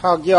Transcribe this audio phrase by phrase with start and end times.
[0.00, 0.36] 자기야.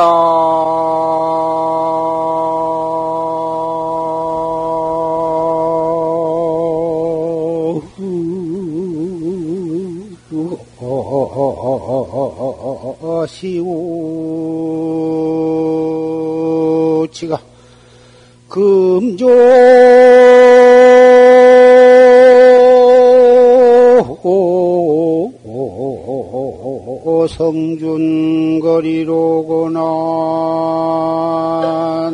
[17.18, 17.40] 시우치가
[18.50, 19.28] 금조
[27.28, 29.80] 성준거리로구나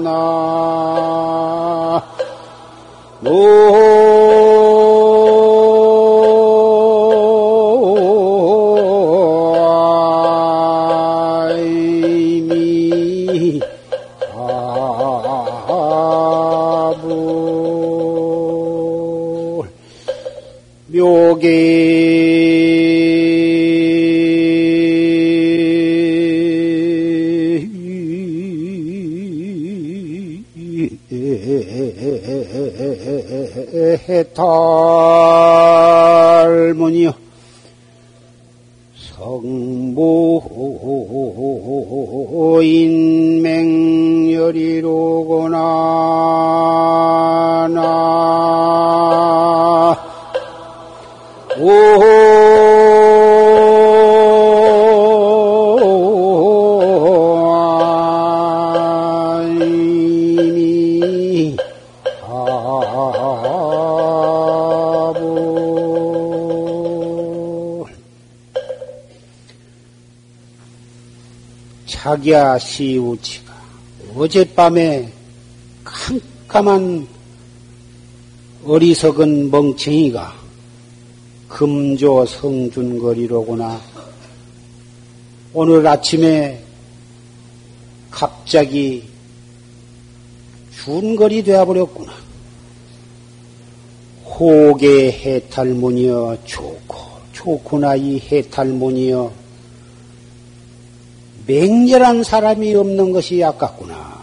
[0.04, 2.04] 나
[34.24, 34.34] 묘계
[72.24, 73.54] 자기야 시우치가
[74.16, 75.12] 어젯밤에
[75.84, 77.06] 깜깜한
[78.64, 80.34] 어리석은 멍청이가
[81.50, 83.82] 금조 성준거리로구나.
[85.54, 86.64] 오늘 아침에
[88.10, 89.04] 갑자기
[90.72, 92.14] 준거리 되어버렸구나.
[94.26, 96.98] 호계 해탈문이여 좋고
[97.34, 99.43] 좋구나 이 해탈문이여
[101.46, 104.14] 맹렬한 사람이 없는 것이 아깝구나.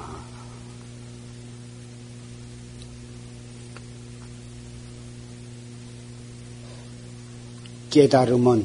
[7.91, 8.65] 깨달음은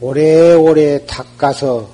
[0.00, 1.90] 오래오래 닦아서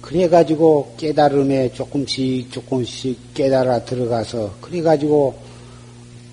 [0.00, 5.38] 그래가지고 깨달음에 조금씩 조금씩 깨달아 들어가서 그래가지고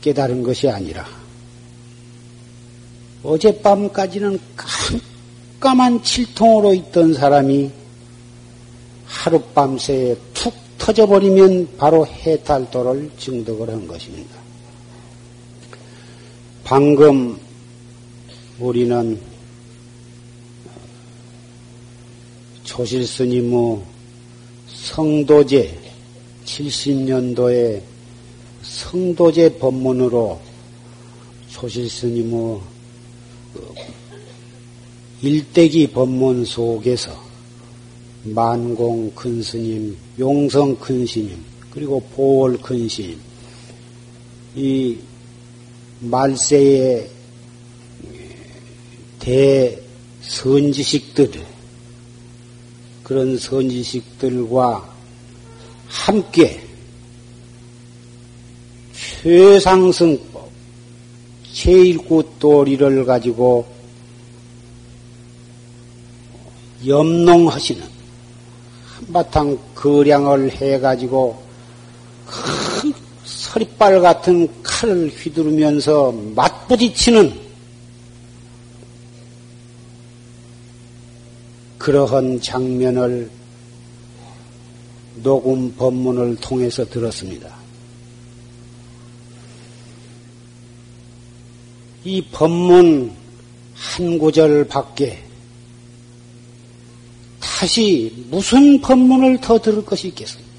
[0.02, 1.06] 깨달은 것이 아니라
[3.22, 5.00] 어젯밤까지는 깜
[5.66, 7.72] 깜한 칠통으로 있던 사람이
[9.08, 14.36] 하룻밤새에 툭 터져버리면 바로 해탈도를 증득을 한 것입니다.
[16.64, 17.40] 방금
[18.59, 19.20] 우리는
[22.64, 23.82] 조실 스님의
[24.68, 25.80] 성도제
[26.46, 27.82] 70년도에
[28.62, 30.40] 성도제 법문으로
[31.50, 32.59] 조실 스님의
[33.52, 33.95] 그
[35.25, 37.19] 일대기 법문 속에서
[38.24, 41.36] 만공 큰 스님, 용성 큰 스님,
[41.72, 43.19] 그리고 보월 큰 스님,
[44.56, 44.97] 이
[46.02, 47.09] 말세의
[50.22, 51.31] 대선지식들,
[53.03, 54.94] 그런 선지식들과
[55.88, 56.62] 함께
[59.24, 60.52] 최상승법,
[61.52, 63.75] 제1구 도리를 가지고
[66.88, 67.96] 염농하시는
[68.96, 71.44] 한바탕 거량을 해가지고
[72.25, 77.46] 큰 서리빨 같은 칼을 휘두르면서 맞부딪히는
[81.78, 83.29] 그러한 장면을
[85.22, 87.55] 녹음 법문을 통해서 들었습니다.
[92.03, 93.11] 이 법문
[93.73, 95.25] 한 구절 밖에
[97.55, 100.52] 다시 무슨 법문을 더 들을 것이 있겠습니까?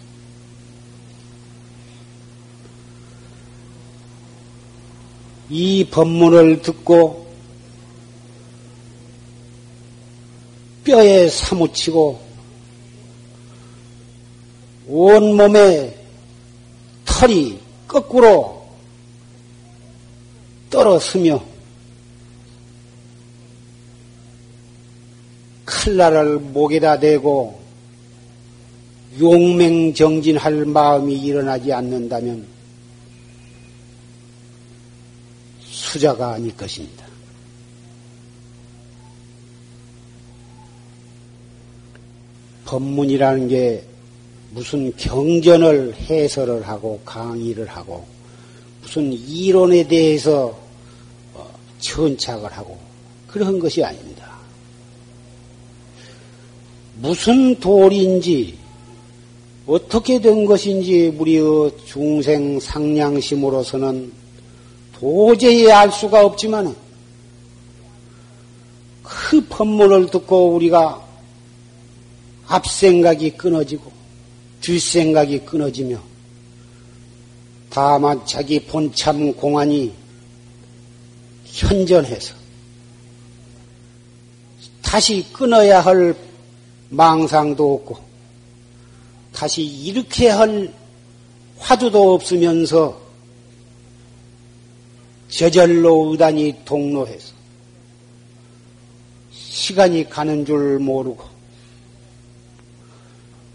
[5.51, 7.31] 이 법문을 듣고
[10.85, 12.19] 뼈에 사무치고
[14.89, 16.03] 온몸에
[17.05, 18.67] 털이 거꾸로
[20.71, 21.45] 떨어서며
[25.87, 27.61] 칼날을 목에다 대고
[29.21, 32.45] 용맹정진할 마음이 일어나지 않는다면
[35.63, 37.07] 수자가 아닐 것입니다.
[42.65, 43.85] 법문이라는 게
[44.51, 48.05] 무슨 경전을 해설을 하고 강의를 하고
[48.83, 50.59] 무슨 이론에 대해서
[51.33, 51.49] 어,
[51.79, 52.77] 천착을 하고
[53.29, 54.36] 그런 것이 아닙니다.
[56.97, 58.57] 무슨 도리인지
[59.67, 64.13] 어떻게 된 것인지 우리의 중생 상냥심으로서는
[64.93, 66.75] 도저히 알 수가 없지만
[69.03, 71.05] 그 법문을 듣고 우리가
[72.47, 73.91] 앞생각이 끊어지고
[74.61, 76.01] 뒷생각이 끊어지며
[77.69, 79.93] 다만 자기 본참 공안이
[81.45, 82.35] 현전해서
[84.81, 86.15] 다시 끊어야 할
[86.89, 87.99] 망상도 없고
[89.33, 90.73] 다시 이렇게 할
[91.59, 93.01] 화두도 없으면서
[95.29, 97.35] 저절로 의단이 동로해서
[99.33, 101.25] 시간이 가는 줄 모르고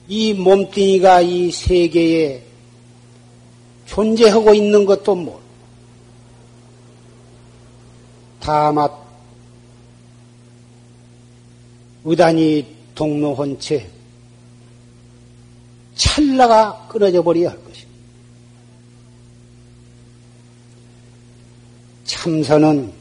[0.07, 2.43] 이 몸뚱이가 이 세계에
[3.85, 5.41] 존재하고 있는 것도 모르고
[8.39, 8.89] 다만
[12.03, 13.87] 의단이 동로한 채
[15.95, 17.91] 찰나가 끊어져 버려야 할 것입니다.
[22.05, 22.91] 참선은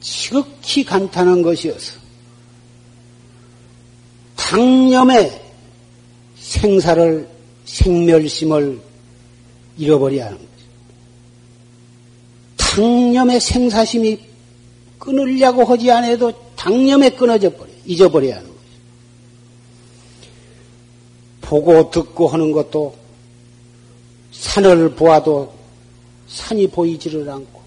[0.00, 1.98] 지극히 간단한 것이어서
[4.36, 5.42] 당념의
[6.36, 7.28] 생사를
[7.64, 8.80] 생멸심을
[9.76, 10.58] 잃어버려야 하는 것입니다.
[12.56, 14.20] 당념의 생사심이
[14.98, 18.58] 끊으려고 하지 않아도 당념에 끊어져 버려 잊어버려야 하는 것입니다.
[21.48, 22.94] 보고 듣고 하는 것도
[24.32, 25.50] 산을 보아도
[26.26, 27.62] 산이 보이지를 않고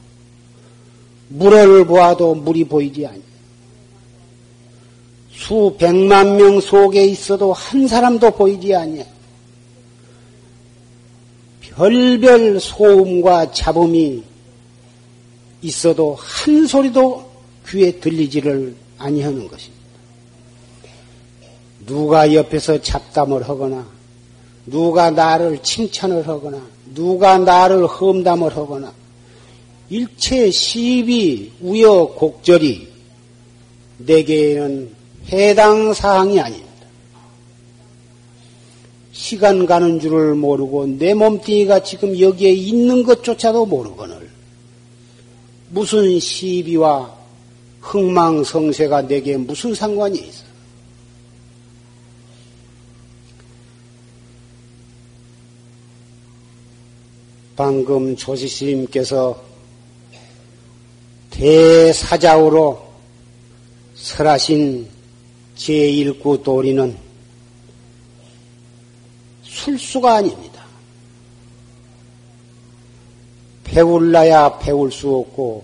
[1.30, 3.24] 물을 보아도 물이 보이지 않니.
[5.32, 9.04] 수백만 명 속에 있어도 한 사람도 보이지 않냐.
[11.62, 14.24] 별별 소음과 잡음이
[15.64, 17.32] 있어도 한 소리도
[17.68, 19.81] 귀에 들리지를 아니하는 것입니다.
[21.86, 23.88] 누가 옆에서 잡담을 하거나
[24.66, 26.62] 누가 나를 칭찬을 하거나
[26.94, 28.94] 누가 나를 험담을 하거나
[29.90, 32.88] 일체 시비 우여곡절이
[33.98, 34.92] 내게는
[35.32, 36.72] 해당 사항이 아닙니다.
[39.12, 44.30] 시간 가는 줄을 모르고 내 몸뚱이가 지금 여기에 있는 것조차도 모르거늘
[45.70, 47.14] 무슨 시비와
[47.82, 50.41] 흥망성쇠가 내게 무슨 상관이 있어?
[57.62, 59.40] 방금 조시스님께서
[61.30, 62.82] 대사자우로
[63.94, 64.88] 설하신
[65.56, 66.98] 제1구 도리는
[69.44, 70.66] 술수가 아닙니다.
[73.64, 75.64] 배울라야 배울 수 없고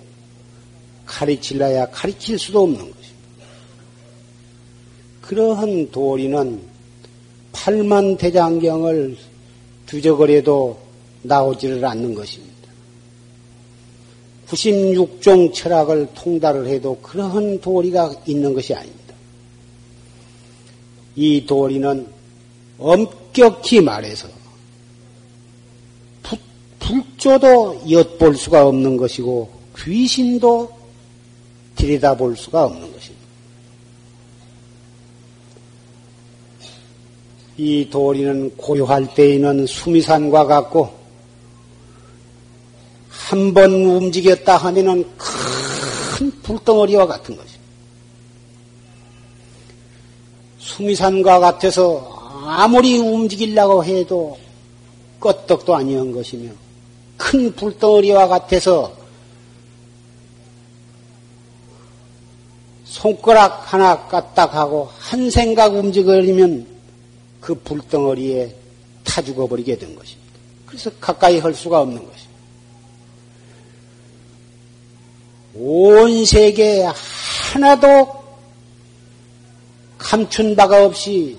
[1.08, 3.08] 가르칠라야 가르칠 수도 없는 것입니다.
[5.22, 6.62] 그러한 도리는
[7.54, 9.18] 팔만 대장경을
[9.88, 10.87] 두저거려도
[11.28, 12.56] 나오지를 않는 것입니다.
[14.48, 19.14] 96종 철학을 통달을 해도 그러한 도리가 있는 것이 아닙니다.
[21.16, 22.08] 이 도리는
[22.80, 24.30] 엄격히 말해서
[26.88, 30.72] 불조도 엿볼 수가 없는 것이고 귀신도
[31.76, 33.28] 들여다볼 수가 없는 것입니다.
[37.58, 40.90] 이 도리는 고요할 때에는 수미산과 같고
[43.28, 47.62] 한 번 움직였다 하면은 큰 불덩어리와 같은 것입니다.
[50.60, 52.16] 수미산과 같아서
[52.46, 54.38] 아무리 움직이려고 해도
[55.20, 56.52] 껐떡도 아니한 것이며
[57.18, 58.96] 큰 불덩어리와 같아서
[62.86, 66.66] 손가락 하나 까딱하고 한 생각 움직이면
[67.42, 68.56] 그 불덩어리에
[69.04, 70.32] 타 죽어버리게 된 것입니다.
[70.66, 72.27] 그래서 가까이 할 수가 없는 것입니다.
[75.60, 76.88] 온 세계에
[77.54, 78.24] 하나도
[79.98, 81.38] 감춘 바가 없이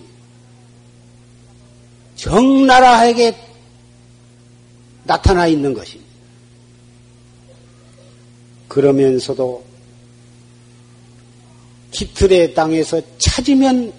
[2.17, 3.37] 적나라하게
[5.05, 6.09] 나타나 있는 것입니다.
[8.67, 9.65] 그러면서도
[11.93, 13.93] 깃틀의 땅에서 찾으면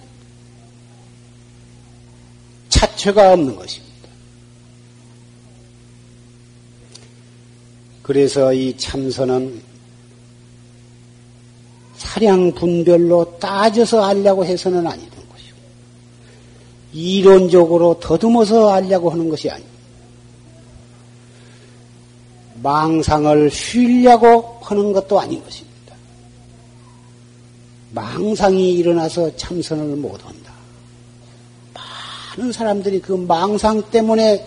[2.68, 3.90] 자체가 없는 것입니다.
[8.02, 9.69] 그래서 이 참선은
[12.00, 15.58] 사량 분별로 따져서 알려고 해서는 아니던 것이고,
[16.94, 19.70] 이론적으로 더듬어서 알려고 하는 것이 아닙니다.
[22.62, 25.94] 망상을 쉬려고 하는 것도 아닌 것입니다.
[27.90, 30.54] 망상이 일어나서 참선을 못한다.
[31.74, 34.46] 많은 사람들이 그 망상 때문에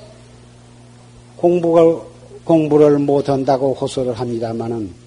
[1.37, 1.99] 공부를,
[2.45, 5.02] 공부를 못한다고 호소를 합니다만은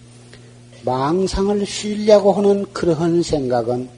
[0.82, 3.88] 망상을 쉬려고 하는 그러한 생각은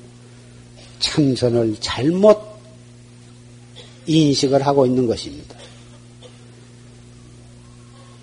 [1.00, 2.38] 참선을 잘못
[4.06, 5.56] 인식을 하고 있는 것입니다.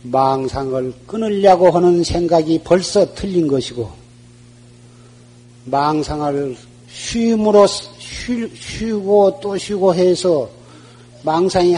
[0.04, 3.92] 망상을 끊으려고 하는 생각이 벌써 틀린 것이고,
[5.66, 6.56] 망상을
[6.90, 10.50] 쉼으로 쉬, 쉬고 또 쉬고 해서
[11.24, 11.76] 망상이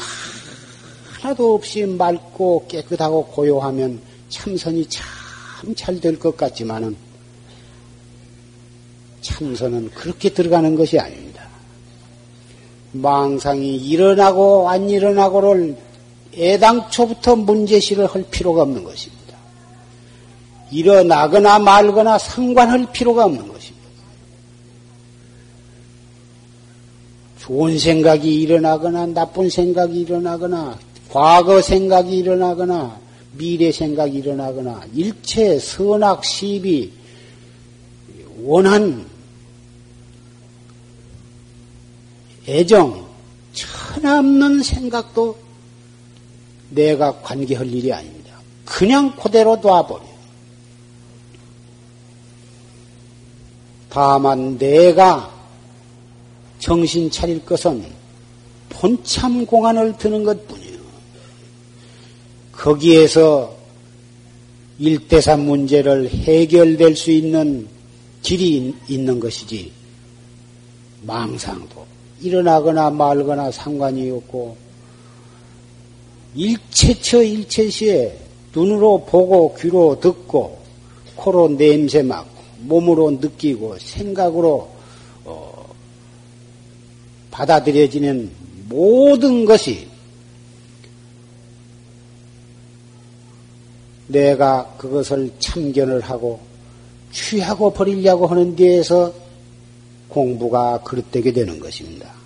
[1.22, 5.17] 하나도 없이 맑고 깨끗하고 고요하면 참선이 참
[5.76, 6.96] 잘 될 것 같지만은
[9.22, 11.48] 참선은 그렇게 들어가는 것이 아닙니다.
[12.94, 15.78] 망상이 일어나고 안 일어나고를
[16.36, 19.18] 애당초부터 문제시를 할 필요가 없는 것입니다.
[20.72, 23.88] 일어나거나 말거나 상관할 필요가 없는 것입니다.
[27.40, 30.78] 좋은 생각이 일어나거나 나쁜 생각이 일어나거나
[31.10, 33.00] 과거 생각이 일어나거나
[33.38, 36.92] 미래 생각이 일어나거나 일체 선악 시비
[38.42, 39.06] 원한
[42.48, 43.08] 애정
[43.54, 45.38] 천없는 생각도
[46.70, 48.34] 내가 관계할 일이 아닙니다.
[48.66, 50.06] 그냥 그대로 놔버려.
[53.90, 55.34] 다만 내가
[56.60, 57.86] 정신 차릴 것은
[58.70, 60.67] 본참 공안을 드는 것 뿐이요.
[62.58, 63.56] 거기에서
[64.80, 67.68] 일대사 문제를 해결될 수 있는
[68.22, 69.72] 길이 있는 것이지,
[71.04, 71.86] 망상도.
[72.22, 74.58] 일어나거나 말거나 상관이 없고,
[76.36, 78.18] 일체처 일체시에
[78.54, 80.58] 눈으로 보고 귀로 듣고
[81.16, 84.70] 코로 냄새 맡고 몸으로 느끼고 생각으로
[85.26, 85.66] 어,
[87.32, 88.32] 받아들여지는
[88.70, 89.88] 모든 것이
[94.08, 96.40] 내가 그것을 참견을 하고
[97.12, 99.14] 취하고 버리려고 하는 데에서
[100.08, 102.18] 공부가 그릇되게 되는 것입니다.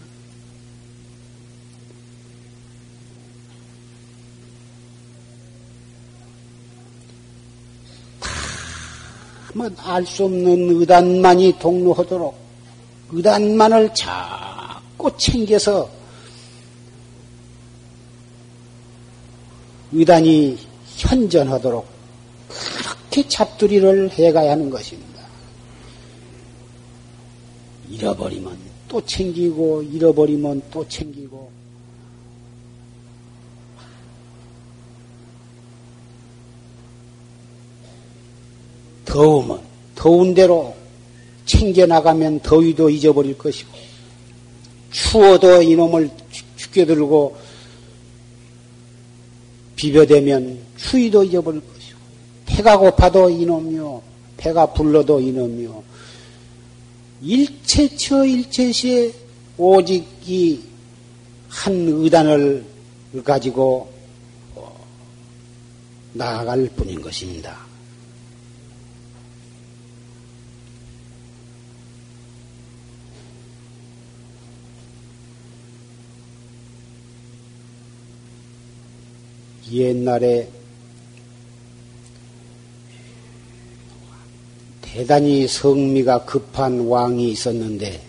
[9.84, 12.36] 알수 없는 의단만이 동로하도록
[13.12, 15.90] 의단만을 자꾸 챙겨서
[19.92, 20.71] 의단이
[21.02, 21.86] 현전하도록
[23.10, 25.22] 그렇게 잡두리를 해가야 하는 것입니다.
[27.90, 31.50] 잃어버리면 또 챙기고 잃어버리면 또 챙기고
[39.06, 39.62] 더우면
[39.96, 40.74] 더운 대로
[41.46, 43.70] 챙겨 나가면 더위도 잊어버릴 것이고
[44.92, 46.10] 추워도 이놈을
[46.56, 47.36] 죽게 들고
[49.76, 52.00] 비벼대면 추위도 잊어버릴 것이고
[52.46, 54.02] 배가 고파도 이놈이요
[54.38, 55.84] 배가 불러도 이놈이요
[57.22, 59.14] 일체처 일체시에
[59.58, 60.72] 오직 이
[61.52, 62.66] 한 의단을
[63.26, 63.92] 가지고
[66.14, 67.60] 나아갈 뿐인 것입니다.
[79.70, 80.50] 옛날에
[84.94, 88.02] 대단히 성미가 급한 왕이 있었는데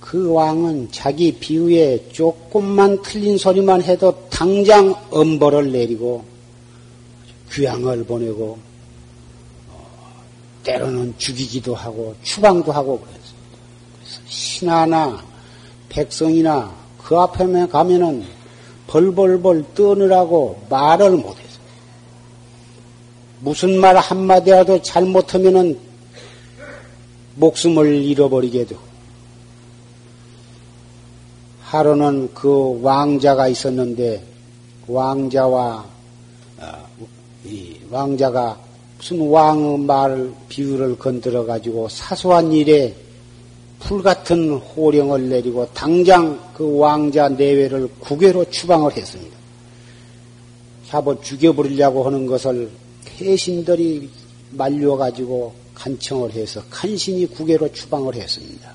[0.00, 6.24] 그 왕은 자기 비유에 조금만 틀린 소리만 해도 당장 엄벌을 내리고
[7.52, 8.58] 귀양을 보내고
[10.64, 13.58] 때로는 죽이기도 하고 추방도 하고 그랬습니다.
[13.94, 15.24] 그래서 신하나
[15.90, 18.24] 백성이나 그 앞에 가면은
[18.86, 21.49] 벌벌벌 떠느라고 말을 못해서
[23.40, 25.78] 무슨 말 한마디라도 잘못하면은
[27.36, 28.80] 목숨을 잃어버리게 되고
[31.62, 34.22] 하루는 그 왕자가 있었는데
[34.86, 35.84] 왕자와
[36.58, 36.88] 어,
[37.44, 38.58] 이 왕자가
[38.98, 42.94] 무슨 왕의 말 비유를 건드려 가지고 사소한 일에
[43.78, 49.34] 풀 같은 호령을 내리고 당장 그 왕자 내외를 국외로 추방을 했습니다.
[50.86, 52.68] 잡아 죽여버리려고 하는 것을
[53.20, 54.08] 태신들이
[54.52, 58.74] 말려가지고 간청을 해서 간신히 국외로 추방을 했습니다.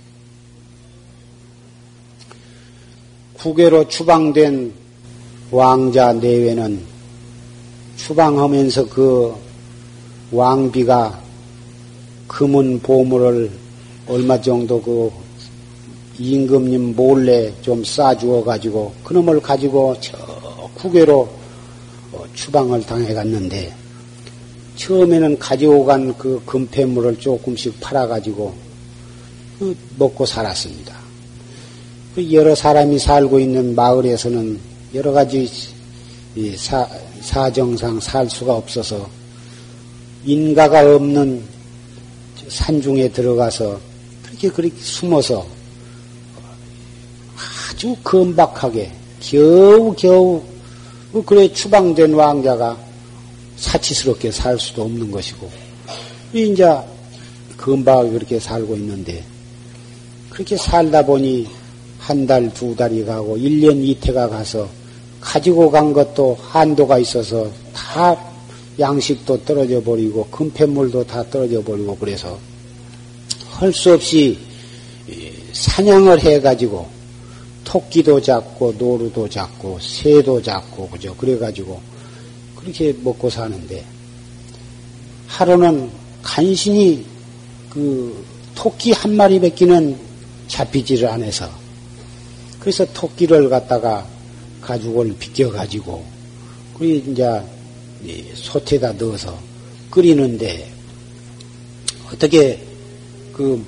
[3.34, 4.72] 국외로 추방된
[5.50, 6.80] 왕자 내외는
[7.98, 9.36] 추방하면서 그
[10.32, 11.22] 왕비가
[12.28, 13.52] 금은 보물을
[14.08, 15.12] 얼마 정도 그
[16.20, 20.16] 임금님 몰래 좀 싸주어 가지고 그놈을 가지고 저
[20.76, 21.28] 국외로
[22.12, 23.85] 어, 추방을 당해 갔는데
[24.86, 28.54] 처음에는 가지고 간그 금폐물을 조금씩 팔아 가지고
[29.58, 30.96] 그 먹고 살았습니다.
[32.14, 34.60] 그 여러 사람이 살고 있는 마을에서는
[34.94, 35.50] 여러 가지
[36.56, 36.88] 사,
[37.22, 39.10] 사정상 살 수가 없어서
[40.24, 41.42] 인가가 없는
[42.48, 43.80] 산중에 들어가서
[44.24, 45.48] 그렇게 그렇게 숨어서
[47.72, 50.44] 아주 건박하게 겨우 겨우
[51.26, 52.85] 그래 추방된 왕자가
[53.58, 55.50] 사치스럽게 살 수도 없는 것이고
[56.34, 56.66] 이제
[57.58, 59.24] 건박하게 그렇게 살고 있는데
[60.30, 61.48] 그렇게 살다 보니
[62.00, 64.68] 한 달, 두 달이 가고 1년 이태가 가서
[65.22, 68.16] 가지고 간 것도 한도가 있어서 다
[68.78, 72.38] 양식도 떨어져 버리고 금폐물도 다 떨어져 버리고 그래서
[73.52, 74.38] 할 수 없이
[75.54, 76.88] 사냥을 해 가지고
[77.64, 81.82] 토끼도 잡고 노루도 잡고 새도 잡고 그죠 그래 가지고
[82.66, 83.86] 그렇게 먹고 사는데
[85.28, 85.90] 하루는
[86.22, 87.06] 간신히
[87.70, 89.98] 그 토끼 한 마리 뱉기는
[90.48, 91.50] 잡히지를 않아서
[92.66, 94.08] 그래서 토끼를 갖다가
[94.60, 96.04] 가죽을 비껴 가지고,
[96.76, 97.44] 그리고 이제
[98.34, 99.38] 솥에다 넣어서
[99.92, 100.68] 끓이는데,
[102.12, 102.60] 어떻게
[103.32, 103.64] 그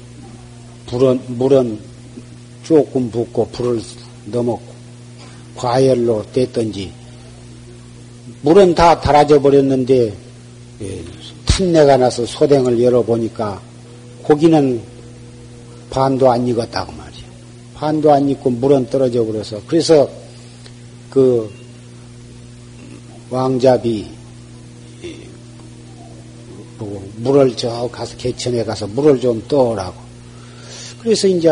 [0.88, 1.80] 불은, 물은
[2.64, 3.80] 조금 붓고 불을
[4.26, 4.60] 너무
[5.56, 6.90] 과열로 뗐던지,
[8.42, 10.14] 물은 다 달아져 버렸는데,
[10.82, 11.04] 예,
[11.46, 13.60] 탄내가 나서 소댕을 열어보니까
[14.24, 14.82] 고기는
[15.90, 17.24] 반도 안 익었다고 말이야.
[17.74, 19.62] 반도 안 익고 물은 떨어져 버려서.
[19.66, 20.10] 그래서
[21.10, 21.52] 그
[23.30, 24.08] 왕잡이
[26.78, 29.96] 뭐 물을 저 가서 개천에 가서 물을 좀 떠오라고.
[31.02, 31.50] 그래서 이제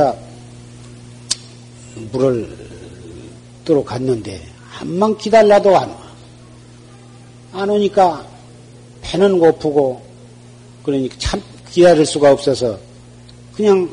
[2.11, 2.47] 물을
[3.63, 6.04] 뜨러 갔는데 한만 기다려도 안 와.
[7.55, 8.27] 안 오니까
[9.01, 10.01] 배는 고프고
[10.83, 11.41] 그러니까 참
[11.71, 12.77] 기다릴 수가 없어서
[13.55, 13.89] 그냥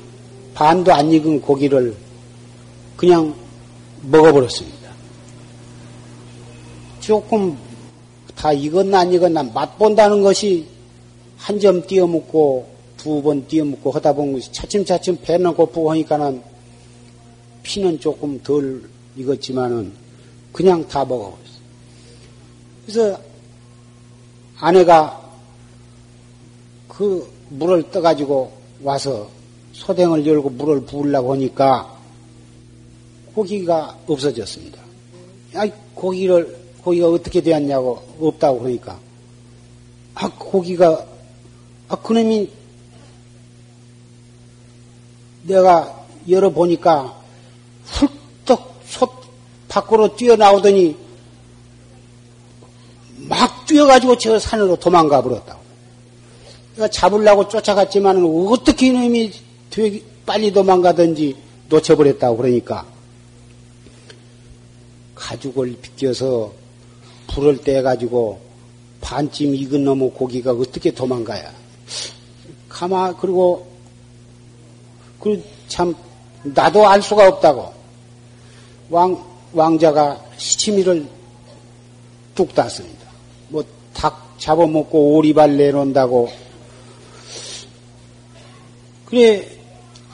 [0.53, 1.95] 반도 안 익은 고기를
[2.97, 3.33] 그냥
[4.03, 4.91] 먹어버렸습니다.
[7.01, 7.57] 조금
[8.35, 10.67] 다 익었나 안 익었나 맛본다는 것이
[11.39, 16.43] 한 점 띄어먹고 두 번 띄어먹고 하다 보면 차츰차츰 배는 고프고 하니까는
[17.63, 18.83] 피는 조금 덜
[19.17, 19.93] 익었지만은
[20.53, 21.63] 그냥 다 먹어버렸어요.
[22.87, 23.32] 그래서
[24.63, 25.21] 아내가
[26.87, 29.29] 그 물을 떠가지고 와서
[29.73, 31.99] 소댕을 열고 물을 부으려고 하니까
[33.35, 34.81] 고기가 없어졌습니다.
[35.55, 39.01] 아, 고기를 고기가 어떻게 되었냐고 없다고 그러니까
[40.15, 41.07] 아 고기가
[41.89, 42.49] 아 그놈이
[45.43, 47.21] 내가 열어보니까
[47.85, 49.11] 훌떡 솥
[49.67, 50.97] 밖으로 뛰어나오더니
[53.29, 55.61] 막 뛰어가지고 저 산으로 도망가 버렸다고.
[56.75, 59.33] 내가 잡으려고 쫓아갔지만 어떻게 이놈이
[59.71, 61.37] 되게 빨리 도망가든지
[61.71, 62.87] 놓쳐버렸다고 그러니까
[65.15, 66.53] 가죽을 비껴서
[67.29, 68.41] 불을 떼가지고
[69.01, 71.51] 반쯤 익은 놈의 고기가 어떻게 도망가야.
[72.69, 73.67] 가마, 그리고,
[75.21, 75.95] 그 참,
[76.43, 77.73] 나도 알 수가 없다고.
[78.91, 81.07] 왕, 왕자가 시치미를
[82.35, 83.02] 뚝 땄습니다.
[83.53, 83.63] 뭐,
[83.93, 86.31] 닭 잡아먹고 오리발 내놓는다고.
[89.05, 89.47] 그래,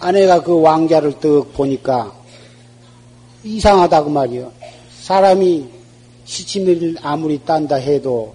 [0.01, 2.13] 아내가 그 왕자를 떡 보니까
[3.45, 4.53] 이상하다고 말이요.
[5.03, 5.69] 사람이
[6.25, 8.35] 시치미를 아무리 딴다 해도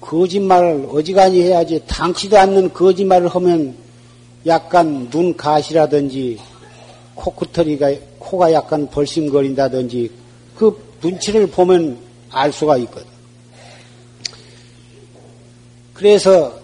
[0.00, 3.76] 거짓말을 어지간히 해야지 당치도 않는 거짓말을 하면
[4.46, 6.38] 약간 눈 가시라든지
[7.14, 10.10] 코끝터리가 코가 약간 벌심거린다든지
[10.56, 11.98] 그 눈치를 보면
[12.30, 13.19] 알 수가 있거든.
[16.00, 16.58] 그래서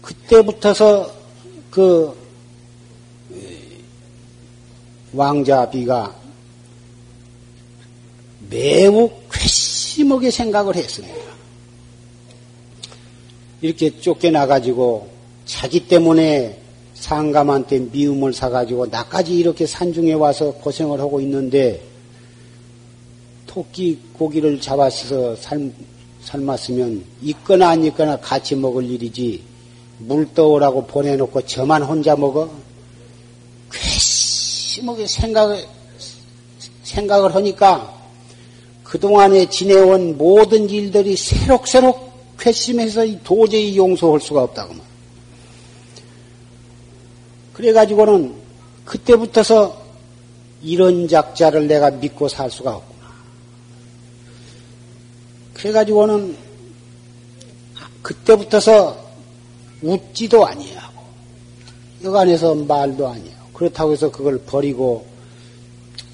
[0.00, 1.12] 그때부터서
[1.72, 2.16] 그
[5.12, 6.14] 왕자비가
[8.48, 11.16] 매우 괘씸하게 생각을 했습니다.
[13.60, 15.10] 이렇게 쫓겨나가지고
[15.44, 16.60] 자기 때문에
[16.94, 21.82] 상감한테 미움을 사가지고 나까지 이렇게 산중에 와서 고생을 하고 있는데
[23.48, 25.74] 토끼 고기를 잡아서 삶,
[26.22, 29.42] 삶았으면 있거나 안 있거나 같이 먹을 일이지
[29.98, 32.50] 물 떠오라고 보내놓고 저만 혼자 먹어?
[33.72, 35.64] 괘씸하게 생각을
[36.84, 37.94] 생각을 하니까
[38.84, 44.82] 그동안에 지내온 모든 일들이 새록새록 괘씸해서 도저히 용서할 수가 없다고 말.
[47.52, 48.34] 그래가지고는
[48.84, 49.82] 그때부터서
[50.62, 52.97] 이런 작자를 내가 믿고 살 수가 없구나.
[55.58, 56.36] 그래가지고는
[58.02, 59.08] 그때부터서
[59.82, 61.02] 웃지도 아니하고
[62.04, 65.04] 여간에서 말도 아니하고 그렇다고 해서 그걸 버리고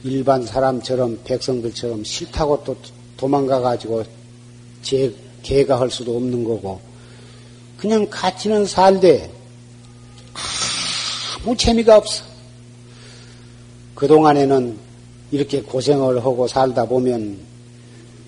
[0.02, 2.76] 일반 사람처럼 백성들처럼 싫다고 또
[3.16, 4.02] 도망가 가지고
[4.82, 6.80] 제 개가 할 수도 없는 거고
[7.76, 9.30] 그냥 같이는 살되
[11.42, 12.24] 아무 재미가 없어.
[13.94, 14.78] 그동안에는
[15.30, 17.53] 이렇게 고생을 하고 살다 보면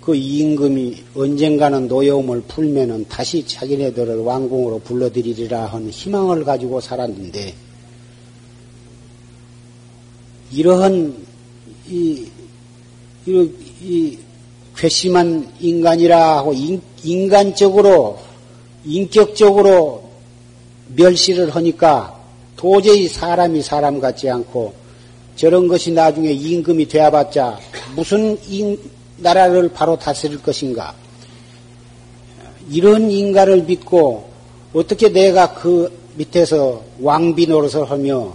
[0.06, 7.52] 그 임금이 언젠가는 노여움을 풀면은 다시 자기네들을 왕궁으로 불러들이리라 하는 희망을 가지고 살았는데
[10.52, 11.12] 이러한
[11.88, 12.24] 이,
[13.26, 13.50] 이,
[13.82, 14.18] 이
[14.76, 18.20] 괘씸한 인간이라 하고 인, 인간적으로
[18.84, 20.08] 인격적으로
[20.94, 22.16] 멸시를 하니까
[22.54, 24.72] 도저히 사람이 사람 같지 않고
[25.34, 27.58] 저런 것이 나중에 임금이 되어봤자
[27.96, 28.78] 무슨 인,
[29.18, 30.94] 나라를 바로 다스릴 것인가?
[32.70, 34.28] 이런 인간을 믿고
[34.74, 38.34] 어떻게 내가 그 밑에서 왕비 노릇을 하며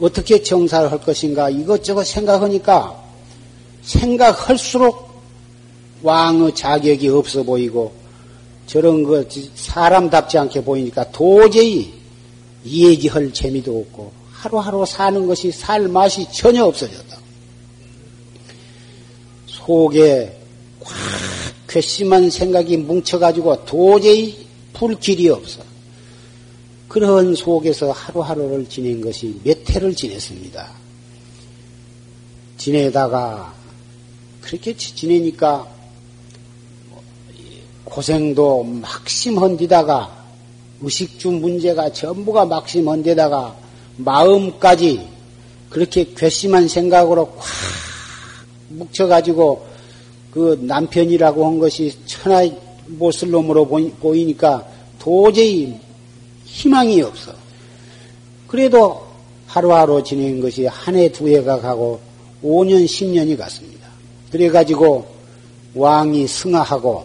[0.00, 3.00] 어떻게 정사를 할 것인가 이것저것 생각하니까
[3.82, 5.12] 생각할수록
[6.02, 7.92] 왕의 자격이 없어 보이고
[8.66, 11.92] 저런 것 사람답지 않게 보이니까 도저히
[12.64, 17.21] 얘기할 재미도 없고 하루하루 사는 것이 살 맛이 전혀 없어졌다.
[19.66, 20.40] 속에
[20.80, 20.92] 꽉
[21.68, 25.62] 괘씸한 생각이 뭉쳐가지고 도저히 풀 길이 없어.
[26.88, 30.70] 그런 속에서 하루하루를 지낸 것이 몇 해를 지냈습니다.
[32.58, 33.54] 지내다가
[34.42, 35.66] 그렇게 지내니까
[37.84, 40.24] 고생도 막심한 데다가
[40.82, 43.56] 의식주 문제가 전부가 막심한 데다가
[43.96, 45.08] 마음까지
[45.70, 47.46] 그렇게 괘씸한 생각으로 꽉
[48.76, 49.66] 묵혀가지고
[50.32, 52.56] 그 남편이라고 한 것이 천하의
[52.86, 54.66] 못쓸 놈으로 보이니까
[54.98, 55.78] 도저히
[56.44, 57.32] 희망이 없어.
[58.46, 59.02] 그래도
[59.46, 62.00] 하루하루 지낸 것이 한 해, 두 해가 가고
[62.42, 63.88] 5년, 10년이 갔습니다.
[64.30, 65.06] 그래가지고
[65.74, 67.04] 왕이 승하하고,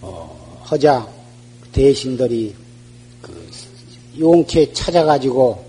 [0.00, 1.06] 어, 허자
[1.72, 2.54] 대신들이
[3.20, 3.50] 그
[4.18, 5.64] 용케 찾아가지고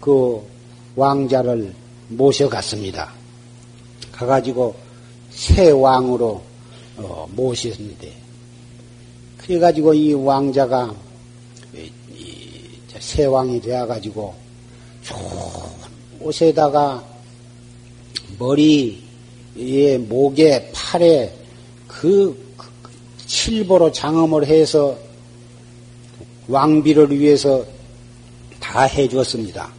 [0.00, 0.42] 그
[0.96, 1.72] 왕자를
[2.08, 3.15] 모셔갔습니다.
[4.16, 4.74] 가가지고
[5.30, 6.42] 새 왕으로
[6.96, 8.12] 어, 모셨는데
[9.36, 10.94] 그래가지고 이 왕자가
[12.98, 14.34] 새 왕이 되어가지고
[16.20, 17.04] 옷에다가
[18.38, 21.32] 머리에 목에 팔에
[21.86, 22.70] 그, 그
[23.26, 24.96] 칠보로 장엄을 해서
[26.48, 27.64] 왕비를 위해서
[28.58, 29.70] 다 해주었습니다.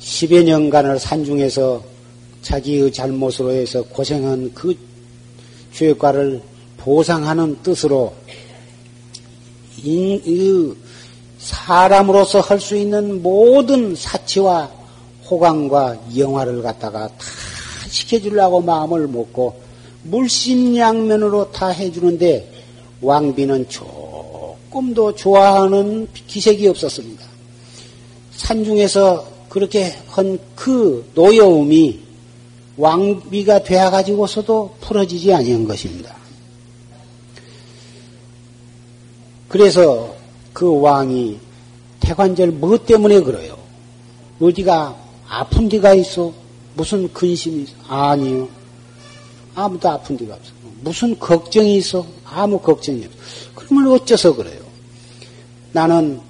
[0.00, 1.91] 10여 년간을 산중에서
[2.42, 4.76] 자기의 잘못으로 해서 고생한 그
[5.72, 6.42] 죄과를
[6.76, 8.12] 보상하는 뜻으로
[9.82, 10.74] 인, 이,
[11.38, 14.70] 사람으로서 할 수 있는 모든 사치와
[15.28, 17.14] 호강과 영화를 갖다가 다
[17.88, 19.60] 시켜주려고 마음을 먹고
[20.04, 22.52] 물심양면으로 다 해주는데
[23.00, 27.24] 왕비는 조금도 좋아하는 기색이 없었습니다.
[28.32, 32.01] 산중에서 그렇게 한 그 노여움이
[32.76, 36.16] 왕비가 되어 가지고서도 풀어지지 아니한 것입니다.
[39.48, 40.14] 그래서
[40.52, 41.38] 그 왕이
[42.00, 43.58] 태관절 뭐 때문에 그래요?
[44.40, 44.96] 어디가
[45.28, 46.32] 아픈 데가 있어?
[46.74, 47.72] 무슨 근심이 있어?
[47.86, 48.48] 아니요.
[49.54, 50.52] 아무도 아픈 데가 없어.
[50.80, 52.06] 무슨 걱정이 있어?
[52.24, 53.18] 아무 걱정이 없어.
[53.54, 54.60] 그러면 어째서 그래요?
[55.72, 56.20] 나는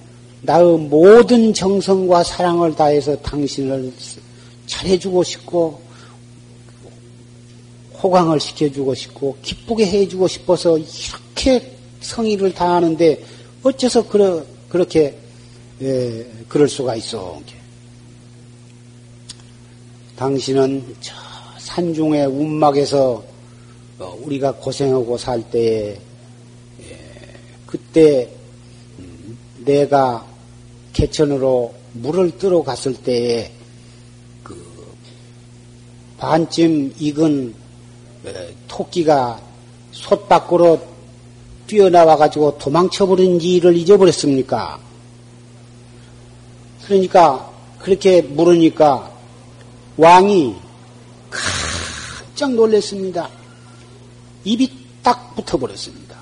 [0.43, 3.93] 나의 모든 정성과 사랑을 다해서 당신을
[4.67, 5.81] 잘해주고 싶고,
[8.03, 13.25] 호강을 시켜주고 싶고, 기쁘게 해주고 싶어서 이렇게 성의를 다하는데,
[13.63, 15.17] 어째서 그러, 그렇게
[15.83, 17.41] 예, 그럴 수가 있어?
[20.15, 21.13] 당신은 저
[21.59, 23.25] 산중의 운막에서
[23.99, 25.99] 어, 우리가 고생하고 살 때에
[26.83, 26.99] 예,
[27.67, 28.29] 그때
[28.99, 30.25] 음, 내가
[30.93, 33.51] 개천으로 물을 뜨러 갔을 때에
[34.45, 34.65] 그
[36.19, 37.62] 반쯤 익은 예,
[38.69, 39.41] 토끼가
[39.93, 40.81] 솥 밖으로
[41.67, 44.79] 뛰어나와 가지고 도망쳐버린 지를 잊어버렸습니까?
[46.85, 49.11] 그러니까 그렇게 물으니까
[49.97, 50.55] 왕이
[51.31, 53.29] 깜짝 놀랐습니다.
[54.45, 54.71] 입이
[55.03, 56.17] 딱 붙어버렸습니다.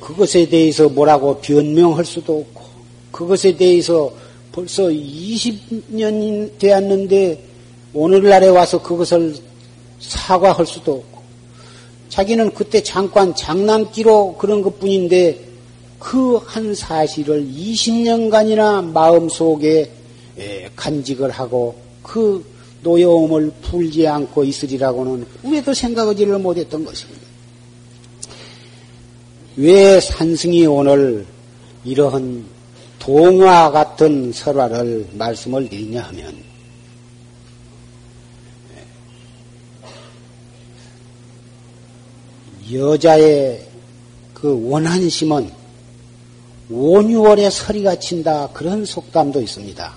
[0.00, 2.64] 그것에 대해서 뭐라고 변명할 수도 없고,
[3.10, 4.12] 그것에 대해서
[4.52, 7.44] 벌써 20년이 되었는데,
[7.92, 9.34] 오늘날에 와서 그것을
[10.00, 11.22] 사과할 수도 없고,
[12.08, 15.44] 자기는 그때 잠깐 장난기로 그런 것 뿐인데,
[15.98, 19.90] 그 한 사실을 20년간이나 마음속에
[20.76, 22.44] 간직을 하고, 그
[22.82, 27.22] 노여움을 풀지 않고 있으리라고는 꿈에도 생각하지를 못했던 것입니다.
[29.56, 31.26] 왜 산승이 오늘
[31.84, 32.44] 이러한
[32.98, 36.34] 동화 같은 설화를 말씀을 드리냐 하면
[42.72, 43.66] 여자의
[44.34, 45.50] 그 원한심은
[46.68, 49.92] 5, 6월에 서리가 친다 그런 속담도 있습니다.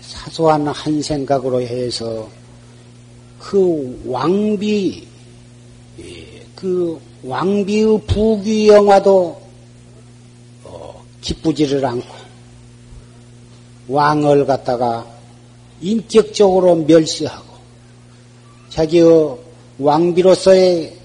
[0.00, 2.28] 사소한 한 생각으로 해서
[3.38, 5.06] 그 왕비
[6.54, 9.40] 그 왕비의 부귀 영화도
[10.64, 12.14] 어, 기쁘지를 않고
[13.88, 15.06] 왕을 갖다가
[15.80, 17.54] 인격적으로 멸시하고
[18.70, 19.43] 자기의
[19.78, 20.96] 왕비로서의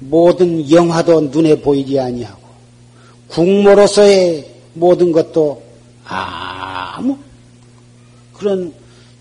[0.00, 2.40] 모든 영화도 눈에 보이지 아니하고
[3.28, 5.62] 국모로서의 모든 것도
[6.04, 7.16] 아무
[8.32, 8.72] 그런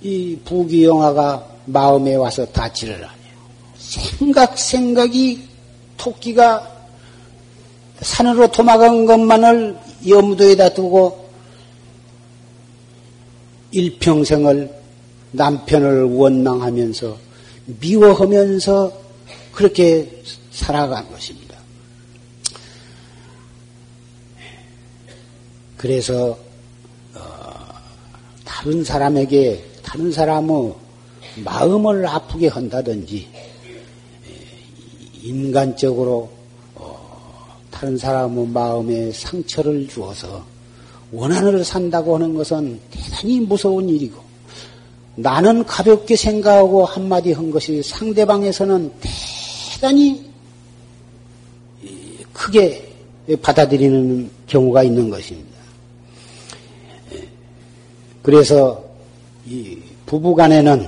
[0.01, 3.17] 이 부귀 영화가 마음에 와서 닿지를 않아요.
[3.77, 5.47] 생각 생각이
[5.97, 6.79] 토끼가
[8.01, 11.29] 산으로 도망간 것만을 염두에다 두고
[13.71, 14.73] 일평생을
[15.31, 17.17] 남편을 원망하면서
[17.79, 18.93] 미워하면서
[19.51, 21.57] 그렇게 살아간 것입니다.
[25.77, 26.37] 그래서
[27.13, 27.19] 어,
[28.43, 30.73] 다른 사람에게 다른 사람의
[31.43, 33.27] 마음을 아프게 한다든지
[35.21, 36.29] 인간적으로
[36.75, 40.45] 어, 다른 사람의 마음에 상처를 주어서
[41.11, 44.28] 원한을 산다고 하는 것은 대단히 무서운 일이고
[45.21, 48.91] 나는 가볍게 생각하고 한마디 한 것이 상대방에서는
[49.73, 50.29] 대단히
[52.31, 52.89] 크게
[53.41, 55.49] 받아들이는 경우가 있는 것입니다.
[58.21, 58.83] 그래서
[59.45, 60.87] 이 부부 간에는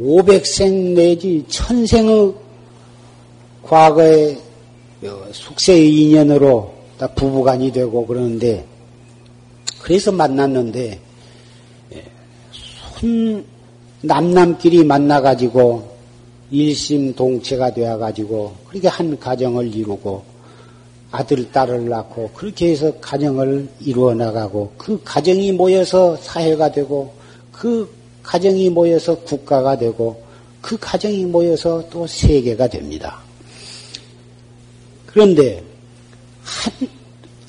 [0.00, 2.34] 500생 내지 1000생의
[3.62, 4.40] 과거의
[5.32, 8.64] 숙세의 인연으로 다 부부간이 되고 그러는데
[9.80, 11.09] 그래서 만났는데
[13.00, 13.44] 손
[14.02, 15.88] 남남끼리 만나가지고
[16.50, 20.22] 일심동체가 되어가지고 그렇게 한 가정을 이루고
[21.10, 27.14] 아들, 딸을 낳고 그렇게 해서 가정을 이루어 나가고 그 가정이 모여서 사회가 되고
[27.50, 27.90] 그
[28.22, 30.22] 가정이 모여서 국가가 되고
[30.60, 33.18] 그 가정이 모여서 또 세계가 됩니다.
[35.06, 35.64] 그런데
[36.42, 36.88] 한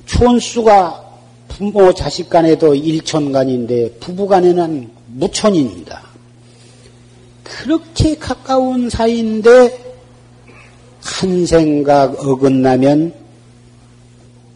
[0.05, 1.10] 촌수가
[1.61, 6.01] 부모 자식 간에도 일촌간인데 부부 간에는 무촌입니다.
[7.43, 9.93] 그렇게 가까운 사이인데
[11.03, 13.13] 한 생각 어긋나면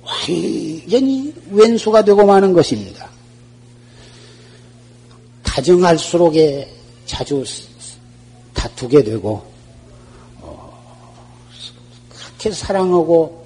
[0.01, 3.07] 완전히 왼수가 되고 마는 것입니다.
[5.43, 6.67] 다정할수록에
[7.05, 7.43] 자주
[8.55, 9.43] 다투게 되고
[10.41, 10.75] 어,
[12.09, 13.44] 그렇게 사랑하고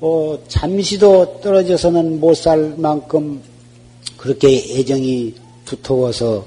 [0.00, 3.42] 어, 잠시도 떨어져서는 못 살 만큼
[4.16, 5.34] 그렇게 애정이
[5.64, 6.44] 두터워서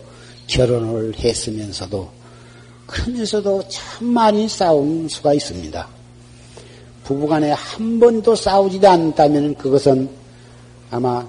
[0.48, 2.10] 결혼을 했으면서도
[2.86, 5.88] 그러면서도 참 많이 싸운 수가 있습니다.
[7.04, 10.10] 부부간에 한 번도 싸우지도 않다면 그것은
[10.90, 11.26] 아마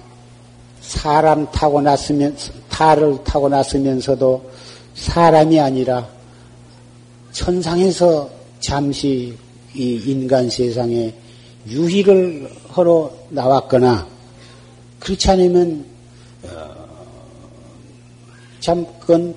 [0.81, 2.37] 사람 타고 났으면
[2.69, 4.51] 탈을 타고 났으면서도
[4.95, 6.09] 사람이 아니라
[7.33, 8.29] 천상에서
[8.61, 9.37] 잠시
[9.75, 11.15] 이 인간 세상에
[11.67, 14.07] 유희를 하러 나왔거나
[14.99, 15.85] 그렇지 않으면
[16.45, 16.75] 어,
[18.61, 19.35] 참 그건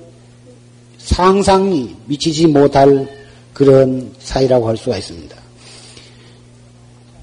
[0.98, 3.08] 상상이 미치지 못할
[3.54, 5.36] 그런 사이라고 할 수가 있습니다.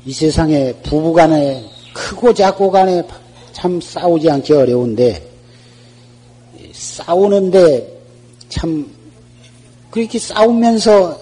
[0.04, 3.02] 이 세상에 부부간에 크고 작고 간에
[3.52, 5.30] 참 싸우지 않기 어려운데
[6.72, 8.00] 싸우는데
[8.48, 8.90] 참
[9.90, 11.20] 그렇게 싸우면서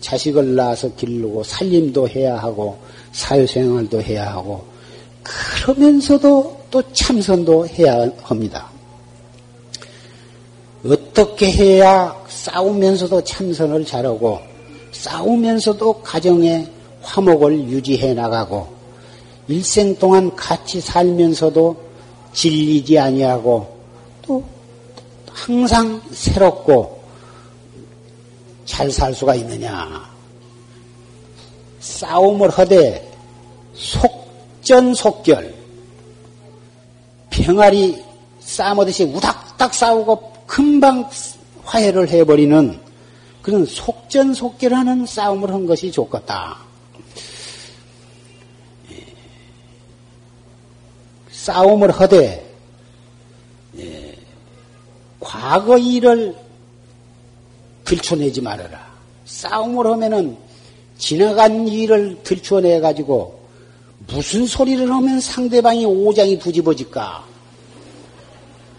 [0.00, 2.78] 자식을 낳아서 기르고 살림도 해야 하고
[3.16, 4.62] 사회생활도 해야 하고
[5.22, 8.68] 그러면서도 또 참선도 해야 합니다.
[10.84, 14.38] 어떻게 해야 싸우면서도 참선을 잘하고
[14.92, 16.70] 싸우면서도 가정의
[17.02, 18.68] 화목을 유지해 나가고
[19.48, 21.76] 일생 동안 같이 살면서도
[22.34, 23.76] 질리지 아니하고
[24.22, 24.44] 또
[25.32, 27.00] 항상 새롭고
[28.66, 30.04] 잘 살 수가 있느냐?
[31.80, 33.05] 싸움을 하되
[33.76, 35.54] 속전속결
[37.30, 38.02] 병아리
[38.40, 41.08] 싸우듯이 우닥닥 싸우고 금방
[41.64, 42.80] 화해를 해버리는
[43.42, 46.58] 그런 속전속결하는 싸움을 한 것이 좋겠다.
[48.90, 49.06] 예.
[51.30, 52.54] 싸움을 하되
[53.78, 54.16] 예.
[55.20, 56.34] 과거 일을
[57.84, 58.84] 들춰내지 말아라.
[59.26, 60.36] 싸움을 하면은
[60.98, 63.35] 지나간 일을 들춰내 가지고
[64.08, 67.24] 무슨 소리를 하면 상대방이 오장이 뒤집어질까?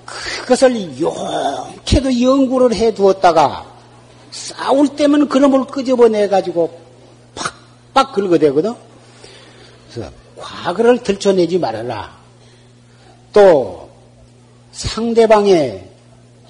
[0.06, 3.66] 그것을 용케도 연구를 해 두었다가
[4.32, 6.80] 싸울 때면 그놈을 끄집어내 가지고
[7.94, 8.74] 팍팍 긁어대거든.
[9.92, 12.16] 그래서 과거를 들춰내지 말아라.
[13.34, 13.90] 또
[14.72, 15.90] 상대방의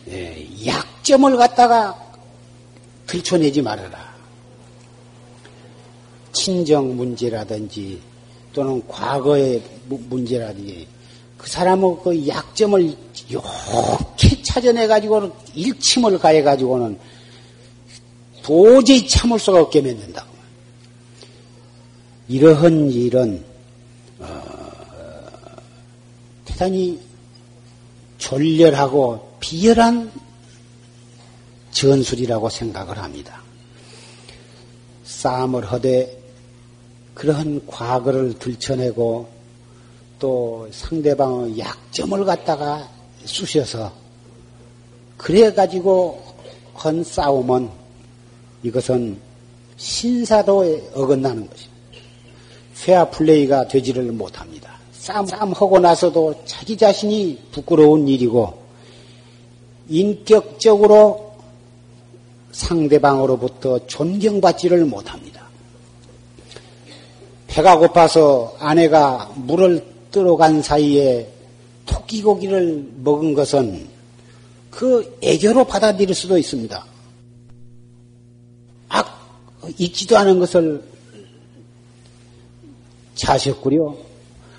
[0.09, 1.95] 예, 약점을 갖다가
[3.07, 4.07] 들춰내지 말아라.
[6.31, 8.01] 친정 문제라든지
[8.57, 10.87] 또는 과거의 문제라든지
[11.37, 12.97] 그 사람의 그 약점을
[13.29, 16.97] 이렇게 찾아내 가지고는 일침을 가해 가지고는
[18.41, 20.27] 도저히 참을 수가 없게 만든다고.
[22.29, 23.45] 이러한 일은
[24.17, 24.41] 어,
[26.43, 26.99] 대단히
[28.17, 30.11] 졸렬하고 비열한
[31.69, 33.39] 전술이라고 생각을 합니다.
[35.03, 36.16] 싸움을 하되
[37.17, 39.27] 그러한 과거를 들춰내고
[40.19, 42.87] 또 상대방의 약점을 갖다가
[43.25, 43.91] 쑤셔서
[45.17, 46.23] 그래 가지고
[46.75, 47.69] 한 싸움은
[48.61, 49.17] 이것은
[49.77, 51.77] 신사도에 어긋나는 것입니다.
[52.79, 54.77] 페어 플레이가 되지를 못합니다.
[54.91, 58.61] 싸움, 싸움하고 나서도 자기 자신이 부끄러운 일이고
[59.89, 61.33] 인격적으로
[62.51, 65.26] 상대방으로부터 존경받지를 못합니다.
[67.57, 71.27] 배가 고파서 아내가 물을 들어간 사이에
[71.87, 73.87] 토끼고기를 먹은 것은
[74.69, 76.85] 그 애교로 받아들일 수도 있습니다.
[79.79, 80.83] 잊지도 않은 것을
[83.15, 83.97] 자셨구려.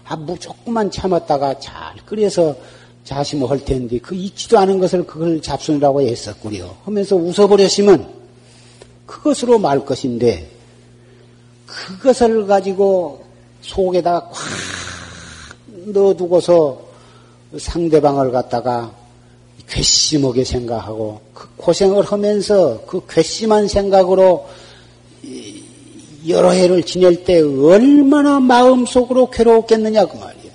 [0.04, 2.56] 아, 뭐 조금만 참았다가 잘 끓여서
[3.04, 6.78] 자심을 할 텐데 그 잊지도 않은 것을 그걸 잡수느라고 애썼구려.
[6.84, 8.12] 하면서 웃어버렸으면
[9.06, 10.57] 그것으로 말 것인데
[11.68, 13.24] 그것을 가지고
[13.61, 14.38] 속에다가 꽉
[15.87, 16.81] 넣어두고서
[17.57, 18.92] 상대방을 갖다가
[19.68, 24.46] 괘씸하게 생각하고 그 고생을 하면서 그 괘씸한 생각으로
[26.26, 30.48] 여러 해를 지낼 때 얼마나 마음속으로 괴로웠겠느냐 그 말이에요.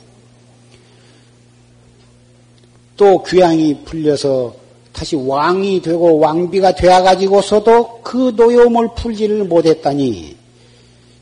[2.97, 4.55] 또 귀향이 풀려서
[4.91, 10.42] 다시 왕이 되고 왕비가 되어가지고서도 그 노여움을 풀지를 못했다니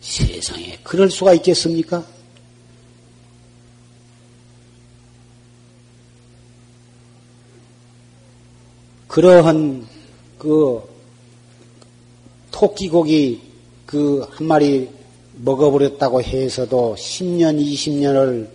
[0.02, 2.06] 세상에 그럴 수가 있겠습니까?
[9.08, 9.88] 그러한
[10.38, 10.82] 그
[12.52, 13.42] 토끼고기
[13.86, 14.90] 그 한 마리
[15.36, 18.50] 먹어버렸다고 해서도 10년, 20년을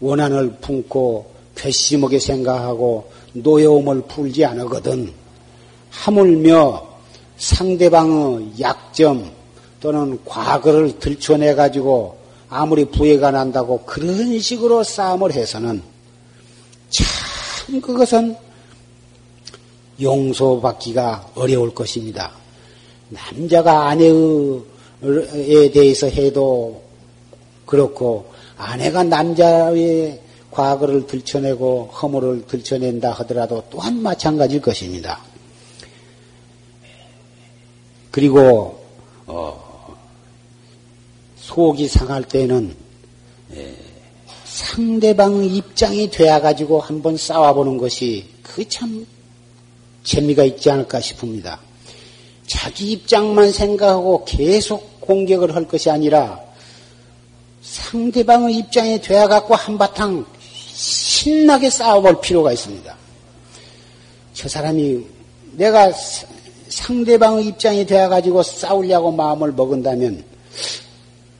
[0.00, 5.12] 원한을 품고 괘씸하게 생각하고 노여움을 풀지 않거든.
[5.90, 6.86] 하물며
[7.38, 9.30] 상대방의 약점
[9.86, 12.18] 또는 과거를 들춰내 가지고
[12.48, 15.80] 아무리 부해가 난다고 그런 식으로 싸움을 해서는
[16.90, 18.34] 참 그것은
[20.02, 22.32] 용서받기가 어려울 것입니다.
[23.10, 26.82] 남자가 아내에 대해서 해도
[27.64, 30.20] 그렇고 아내가 남자의
[30.50, 35.20] 과거를 들춰내고 허물을 들춰낸다 하더라도 또한 마찬가지일 것입니다.
[38.10, 38.84] 그리고
[39.26, 39.65] 어,
[41.46, 42.74] 속이 상할 때는
[44.44, 49.06] 상대방 입장이 되어 가지고 한번 싸워보는 것이 그 참
[50.02, 51.60] 재미가 있지 않을까 싶습니다.
[52.46, 56.40] 자기 입장만 생각하고 계속 공격을 할 것이 아니라
[57.62, 60.26] 상대방의 입장에 되어갖고 한바탕
[60.72, 62.96] 신나게 싸워볼 필요가 있습니다.
[64.32, 65.04] 저 사람이
[65.52, 65.92] 내가
[66.68, 70.35] 상대방의 입장이 되어가지고 싸우려고 마음을 먹은다면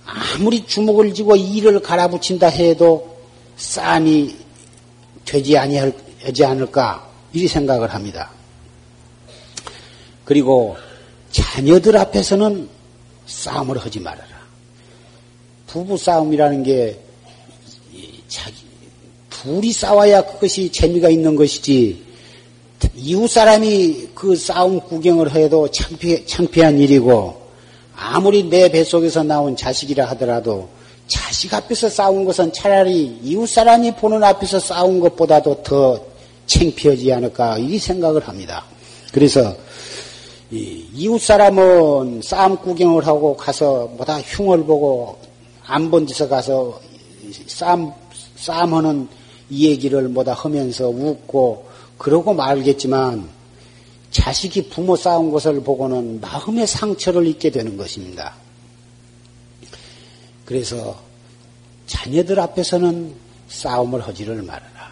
[0.06, 3.16] 아무리 주먹을 쥐고 이를 갈아붙인다 해도
[3.56, 4.34] 싸움이
[5.24, 8.30] 되지 아니하지 않을까 이리 생각을 합니다.
[10.24, 10.76] 그리고
[11.32, 12.68] 자녀들 앞에서는
[13.26, 14.36] 싸움을 하지 말아라.
[15.66, 16.98] 부부 싸움이라는 게
[18.28, 18.56] 자기
[19.28, 22.06] 둘이 싸워야 그것이 재미가 있는 것이지
[22.94, 27.45] 이웃 사람이 그 싸움 구경을 해도 창피, 창피한 일이고
[27.96, 30.68] 아무리 내 뱃속에서 나온 자식이라 하더라도
[31.08, 36.00] 자식 앞에서 싸운 것은 차라리 이웃 사람이 보는 앞에서 싸운 것보다도 더
[36.46, 38.64] 창피하지 않을까 이 생각을 합니다.
[39.12, 39.54] 그래서
[40.50, 45.18] 이웃 사람은 싸움 구경을 하고 가서 뭐다 흉을 보고
[45.66, 46.78] 안 본 데서 가서
[47.46, 47.92] 싸움
[48.36, 49.08] 싸움하는
[49.48, 51.66] 이 얘기를 뭐다 하면서 웃고
[51.98, 53.28] 그러고 말겠지만
[54.16, 58.32] 자식이 부모 싸운 것을 보고는 마음의 상처를 입게 되는 것입니다.
[60.46, 60.98] 그래서
[61.86, 63.14] 자녀들 앞에서는
[63.48, 64.90] 싸움을 하지를 말아라.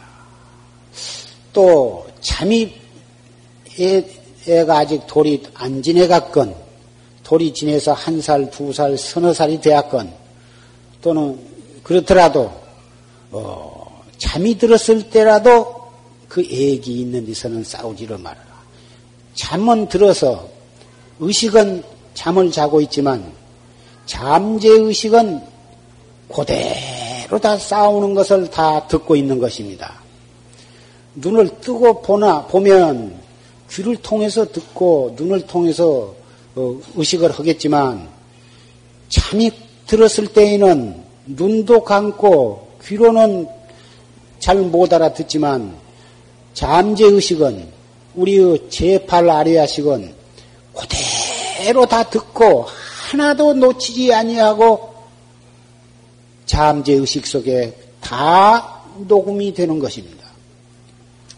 [1.55, 2.75] 또 잠이
[3.81, 4.05] 애,
[4.47, 6.55] 애가 아직 돌이 안 지내갔건
[7.23, 10.13] 돌이 지내서 한 살, 두 살, 서너 살이 되었건
[11.01, 11.41] 또는
[11.83, 12.53] 그렇더라도
[13.31, 15.91] 어, 잠이 들었을 때라도
[16.29, 18.54] 그 애기 있는 데서는 싸우지를 말아라.
[19.35, 20.49] 잠은 들어서
[21.21, 21.83] 의식은
[22.15, 23.33] 잠을 자고 있지만
[24.07, 25.41] 잠재 의식은
[26.29, 29.95] 그대로 다 싸우는 것을 다 듣고 있는 것입니다.
[31.17, 33.15] 눈을 뜨고 보나 보면
[33.71, 36.15] 귀를 통해서 듣고 눈을 통해서
[36.57, 38.09] 어, 의식을 하겠지만
[39.09, 39.51] 잠이
[39.87, 43.49] 들었을 때에는 눈도 감고 귀로는
[44.39, 45.75] 잘 못 알아듣지만
[46.53, 47.67] 잠재 의식은
[48.15, 50.15] 우리의 제8 아리아식은
[50.75, 52.67] 그대로 다 듣고
[53.11, 54.95] 하나도 놓치지 아니하고
[56.47, 60.25] 잠재 의식 속에 다 녹음이 되는 것입니다.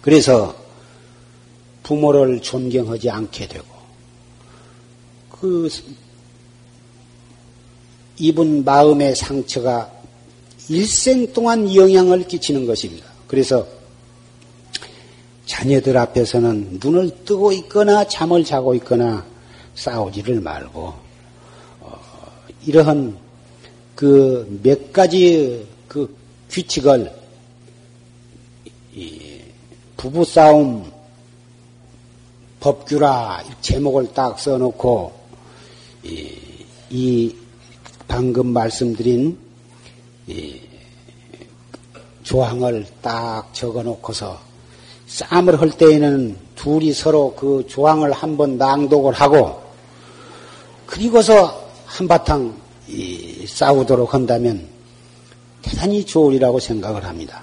[0.01, 0.55] 그래서
[1.83, 3.67] 부모를 존경하지 않게 되고
[5.31, 5.69] 그
[8.19, 9.93] 입은 마음의 상처가
[10.69, 13.07] 일생 동안 영향을 끼치는 것입니다.
[13.27, 13.67] 그래서
[15.47, 19.25] 자녀들 앞에서는 눈을 뜨고 있거나 잠을 자고 있거나
[19.75, 20.93] 싸우지를 말고
[21.81, 22.01] 어,
[22.67, 23.17] 이러한
[23.95, 26.15] 그 몇 가지 그
[26.51, 27.11] 규칙을
[29.97, 30.91] 부부 싸움
[32.61, 35.13] 법규라 제목을 딱 써놓고
[36.05, 36.39] 이,
[36.91, 37.37] 이
[38.07, 39.39] 방금 말씀드린
[42.23, 44.46] 조항을 딱 적어놓고서
[45.07, 49.63] 싸움을 할 때에는 둘이 서로 그 조항을 한번 낭독을 하고
[50.87, 52.55] 그리고서 한바탕
[53.47, 54.67] 싸우도록 한다면
[55.63, 57.43] 대단히 좋으리라고 생각을 합니다.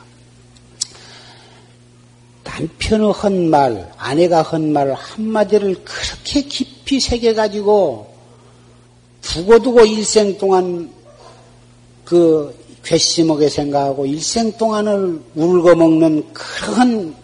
[2.44, 8.14] 남편의 한 말, 아내가 한 말 한마디를 그렇게 깊이 새겨가지고
[9.22, 10.92] 두고두고 일생 동안
[12.06, 12.54] 그
[12.84, 17.16] 괘씸하게 생각하고 일생 동안을 울고 먹는 그런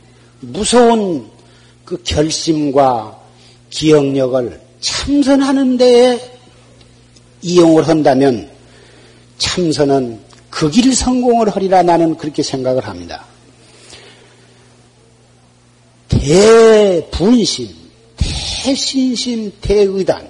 [0.42, 1.30] 무서운
[1.86, 3.20] 그 결심과
[3.70, 6.20] 기억력을 참선하는 데에
[7.42, 8.50] 이용을 한다면
[9.38, 13.26] 참선은 그 길 성공을 하리라 나는 그렇게 생각을 합니다.
[16.10, 17.74] 대분심,
[18.18, 20.30] 대신심, 대의단,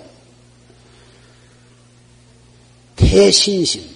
[2.95, 3.89] 대신심,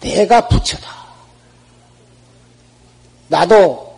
[0.00, 1.02] 내가 부처다.
[3.28, 3.91] 나도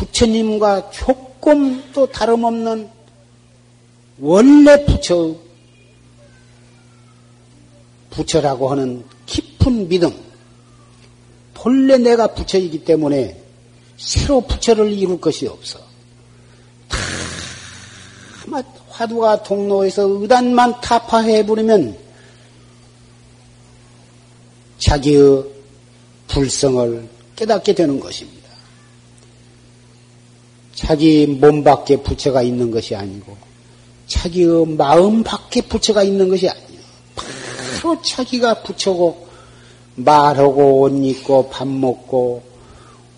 [0.00, 2.88] 부처님과 조금도 다름없는
[4.18, 5.36] 원래 부처,
[8.08, 10.14] 부처라고 하는 깊은 믿음.
[11.52, 13.38] 본래 내가 부처이기 때문에
[13.98, 15.78] 새로 부처를 이룰 것이 없어.
[16.88, 16.96] 다
[18.88, 21.96] 화두가 동로에서 의단만 타파해버리면
[24.78, 25.44] 자기의
[26.28, 28.39] 불성을 깨닫게 되는 것입니다.
[30.80, 33.36] 자기 몸 밖에 부처가 있는 것이 아니고
[34.06, 36.80] 자기의 마음 밖에 부처가 있는 것이 아니에요.
[37.14, 39.28] 바로 자기가 부처고
[39.96, 42.42] 말하고 옷 입고 밥 먹고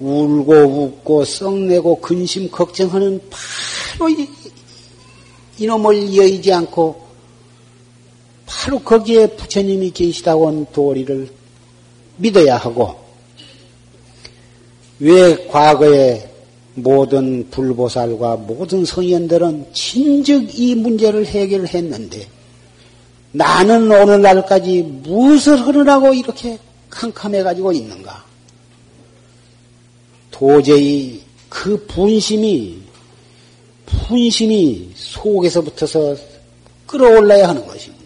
[0.01, 4.29] 울고 웃고 썩내고 근심 걱정하는 바로 이,
[5.59, 7.01] 이놈을 이어이지 않고
[8.45, 11.31] 바로 거기에 부처님이 계시다고 한 도리를
[12.17, 12.97] 믿어야 하고
[14.99, 16.32] 왜 과거에
[16.75, 22.27] 모든 불보살과 모든 성현들은 진즉 이 문제를 해결했는데
[23.33, 26.59] 나는 오늘날까지 무엇을 하느라고 이렇게
[26.91, 28.25] 캄캄해 가지고 있는가?
[30.31, 32.81] 도저히 그 분심이,
[33.87, 36.17] 분심이 속에서부터서
[36.87, 38.02] 끌어올라야 하는 것입니다.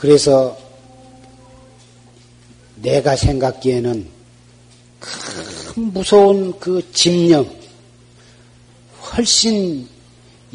[0.00, 0.56] 그래서
[2.76, 4.06] 내가 생각기에는
[4.98, 7.46] 큰 무서운 그 집념,
[9.12, 9.86] 훨씬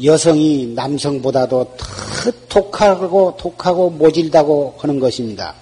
[0.02, 5.54] 여성이 남성보다도 더 독하고 독하고 모질다고 하는 것입니다.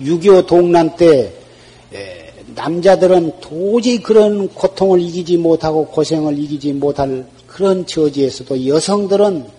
[0.00, 1.34] 6.25 동란 때
[2.54, 9.55] 남자들은 도저히 그런 고통을 이기지 못하고 고생을 이기지 못할 그런 처지에서도 여성들은 다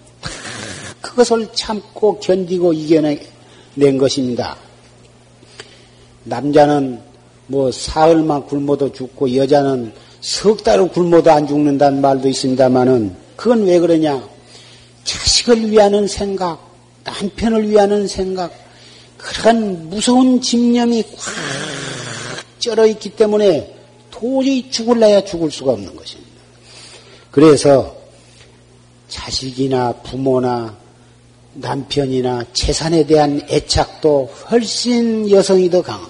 [1.01, 4.57] 그것을 참고 견디고 이겨낸 것입니다.
[6.23, 7.01] 남자는
[7.47, 14.27] 뭐 사흘만 굶어도 죽고 여자는 석 달을 굶어도 안 죽는다는 말도 있습니다만은 그건 왜 그러냐?
[15.03, 16.59] 자식을 위하는 생각,
[17.03, 18.51] 남편을 위하는 생각,
[19.17, 23.73] 그런 무서운 집념이 꽉 쩔어 있기 때문에
[24.11, 26.31] 도저히 죽을래야 죽을 수가 없는 것입니다.
[27.31, 27.95] 그래서
[29.07, 30.75] 자식이나 부모나
[31.59, 36.07] 남편이나 재산에 대한 애착도 훨씬 여성이 더 강한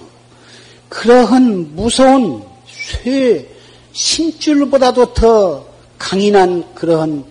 [0.88, 3.48] 그러한 무서운 쇠
[3.92, 5.66] 신줄보다도 더
[5.98, 7.24] 강인한 그러한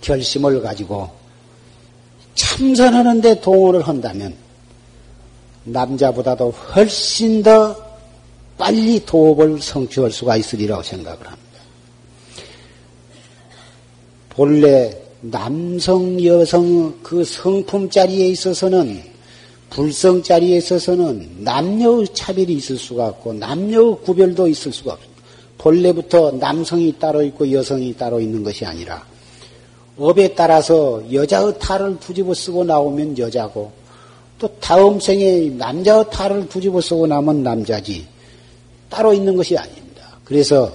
[0.00, 1.10] 결심을 가지고
[2.34, 4.34] 참선하는데 동원을 한다면
[5.64, 7.76] 남자보다도 훨씬 더
[8.58, 11.40] 빨리 도업을 성취할 수가 있으리라고 생각을 합니다.
[14.28, 19.02] 본래 남성, 여성 그 성품 자리에 있어서는
[19.70, 25.22] 불성 자리에 있어서는 남녀의 차별이 있을 수가 없고 남녀의 구별도 있을 수가 없습니다.
[25.58, 29.06] 본래부터 남성이 따로 있고 여성이 따로 있는 것이 아니라
[29.96, 33.70] 업에 따라서 여자의 탈을 뒤집어 쓰고 나오면 여자고
[34.38, 38.06] 또 다음 생에 남자의 탈을 뒤집어 쓰고 나면 남자지
[38.88, 40.18] 따로 있는 것이 아닙니다.
[40.24, 40.72] 그래서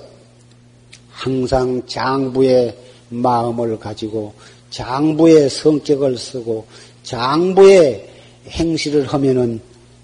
[1.09, 2.84] 항상 장부의
[3.16, 4.34] 마음을 가지고
[4.70, 6.66] 장부의 성격을 쓰고
[7.03, 8.09] 장부의
[8.49, 9.61] 행실을 하면은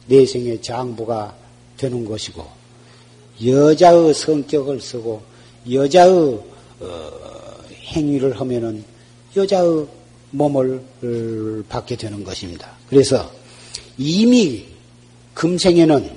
[0.08, 1.36] 내생의 장부가
[1.78, 2.46] 되는 것이고
[3.46, 5.22] 여자의 성격을 쓰고
[5.72, 6.40] 여자의
[6.80, 7.12] 어,
[7.88, 8.84] 행위를 하면은
[9.36, 9.88] 여자의
[10.32, 12.72] 몸을 어, 받게 되는 것입니다.
[12.90, 13.32] 그래서
[13.98, 14.66] 이미
[15.34, 16.10] 금생에는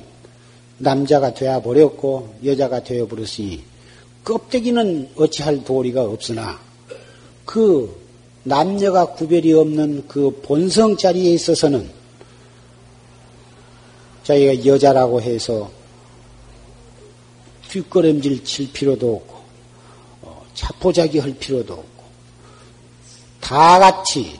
[0.78, 3.62] 남자가 되어 버렸고 여자가 되어 버렸으니
[4.24, 6.58] 껍데기는 어찌할 도리가 없으나
[7.44, 8.04] 그
[8.42, 11.90] 남녀가 구별이 없는 그 본성 자리에 있어서는
[14.22, 15.70] 자기가 여자라고 해서
[17.68, 19.34] 뒷걸음질 칠 필요도 없고
[20.22, 22.04] 어, 자포자기 할 필요도 없고
[23.40, 24.38] 다 같이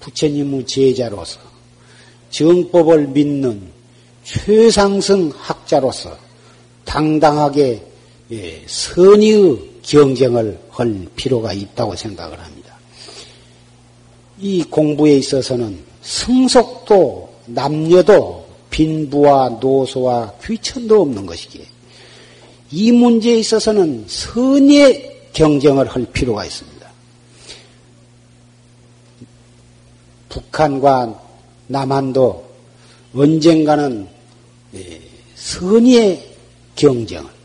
[0.00, 1.40] 부처님의 제자로서
[2.30, 3.70] 정법을 믿는
[4.24, 6.16] 최상승 학자로서
[6.84, 7.84] 당당하게
[8.30, 12.76] 예, 선의의 경쟁을 할 필요가 있다고 생각을 합니다.
[14.38, 21.64] 이 공부에 있어서는 승속도 남녀도 빈부와 노소와 귀천도 없는 것이기에
[22.70, 26.78] 이 문제에 있어서는 선의 경쟁을 할 필요가 있습니다.
[30.28, 31.22] 북한과
[31.66, 32.46] 남한도
[33.14, 34.06] 언젠가는
[34.74, 35.00] 예,
[35.34, 36.34] 선의의
[36.76, 37.37] 경쟁을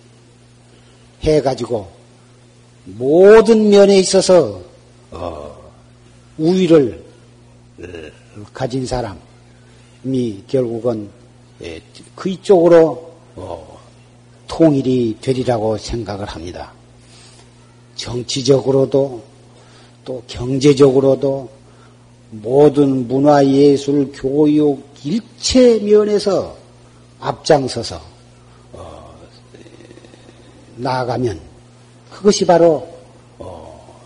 [1.32, 1.88] 해가지고
[2.86, 4.62] 모든 면에 있어서
[5.12, 5.56] 어,
[6.38, 7.04] 우위를
[7.80, 11.10] 어, 가진 사람이 결국은
[11.62, 11.80] 예,
[12.16, 13.80] 그쪽으로 어,
[14.48, 16.74] 통일이 되리라고 생각을 합니다.
[17.96, 19.24] 정치적으로도
[20.04, 21.50] 또 경제적으로도
[22.32, 26.58] 모든 문화, 예술, 교육, 일체 면에서
[27.20, 28.13] 앞장서서 어,
[30.76, 31.40] 나아가면
[32.12, 32.88] 그것이 바로
[33.40, 33.98] 어,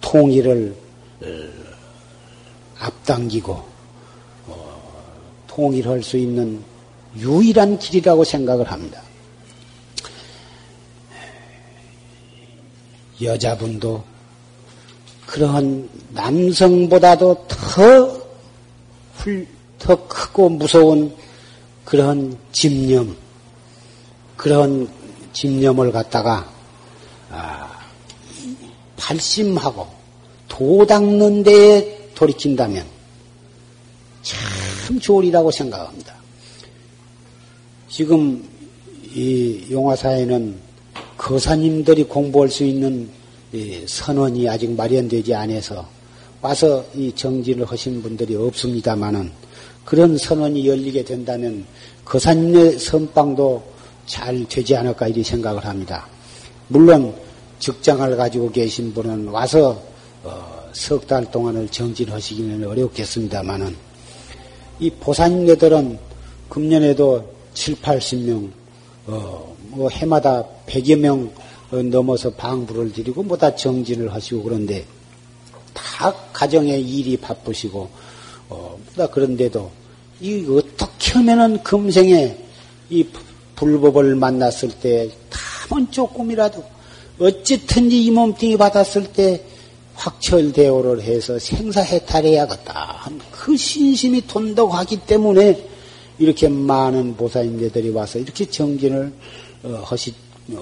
[0.00, 0.76] 통일을
[1.22, 1.26] 어,
[2.78, 3.64] 앞당기고
[4.46, 4.82] 어,
[5.46, 6.62] 통일할 수 있는
[7.16, 9.00] 유일한 길이라고 생각을 합니다.
[13.22, 14.02] 여자분도
[15.26, 18.20] 그러한 남성보다도 더,
[19.14, 19.46] 훌,
[19.78, 21.14] 더 크고 무서운
[21.84, 23.16] 그런 집념,
[24.36, 24.88] 그런
[25.32, 26.50] 집념을 갖다가,
[27.30, 27.70] 아,
[28.96, 29.86] 발심하고
[30.48, 32.86] 도 닦는 데에 돌이킨다면
[34.22, 36.14] 참 좋으리라고 생각합니다.
[37.88, 38.48] 지금
[39.14, 40.56] 이 용화사에는
[41.16, 43.08] 거사님들이 공부할 수 있는
[43.86, 45.86] 선원이 아직 마련되지 않아서
[46.40, 49.30] 와서 이 정진을 하신 분들이 없습니다만은
[49.84, 51.66] 그런 선원이 열리게 된다면
[52.04, 53.62] 거사님의 선방도
[54.06, 56.06] 잘 되지 않을까 이리 생각을 합니다.
[56.68, 57.14] 물론
[57.58, 59.82] 직장을 가지고 계신 분은 와서
[60.22, 63.76] 어, 석달 동안을 정진하시기는 어렵겠습니다만은
[64.80, 65.98] 이 보살님네들은
[66.48, 68.50] 금년에도 7, 80명,
[69.06, 71.30] 어, 뭐 해마다 100여 명
[71.90, 74.84] 넘어서 방부를 드리고 뭐다 정진을 하시고 그런데
[75.72, 77.90] 다 가정의 일이 바쁘시고
[78.48, 78.78] 어,
[79.12, 79.70] 그런데도
[80.20, 82.36] 이 어떻게 하면은 금생에
[82.90, 83.06] 이
[83.56, 86.64] 불법을 만났을 때 다만 조금이라도
[87.18, 89.42] 어쨌든지 이 몸뚱이 받았을 때
[89.94, 93.10] 확철대오를 해서 생사해탈해야겠다.
[93.30, 95.68] 그 신심이 돈독하기 때문에
[96.18, 99.12] 이렇게 많은 보살님들이 와서 이렇게 정진을
[99.64, 100.14] 어, 하시,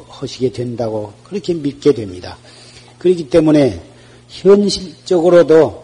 [0.09, 2.37] 하시게 된다고 그렇게 믿게 됩니다.
[2.99, 3.81] 그렇기 때문에
[4.29, 5.82] 현실적으로도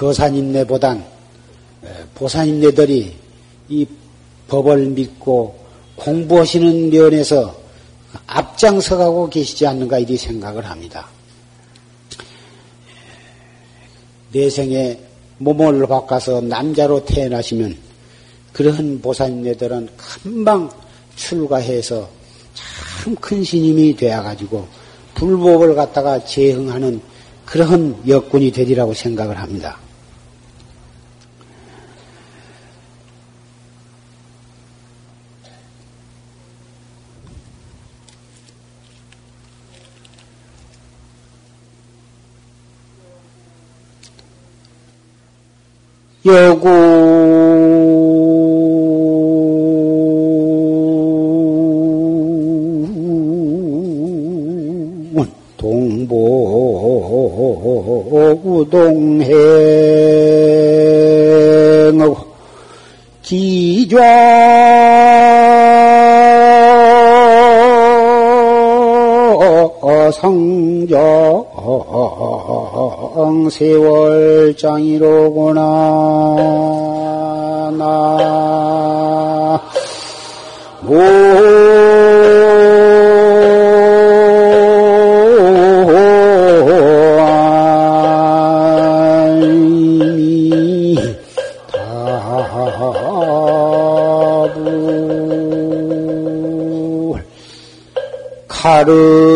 [0.00, 1.04] 거산인내보단
[2.14, 3.14] 보산인내들이
[3.68, 3.86] 이
[4.48, 5.54] 법을 믿고
[5.96, 7.54] 공부하시는 면에서
[8.26, 11.06] 앞장서가고 계시지 않는가 이리 생각을 합니다.
[14.32, 14.98] 내생에
[15.36, 17.76] 몸을 바꿔서 남자로 태어나시면
[18.54, 20.70] 그러한 보살님들은 금방
[21.16, 22.08] 출가해서
[23.04, 24.66] 참 큰 신임이 되어가지고
[25.14, 27.02] 불법을 갖다가 제흥하는
[27.44, 29.78] 그러한 여건이 되리라고 생각을 합니다.
[46.32, 47.00] 여구
[58.70, 59.46] 동해하고
[63.22, 64.29] 기좌
[73.50, 74.90] 세월장이로구나
[77.76, 78.40] 나
[98.62, 99.29] 하루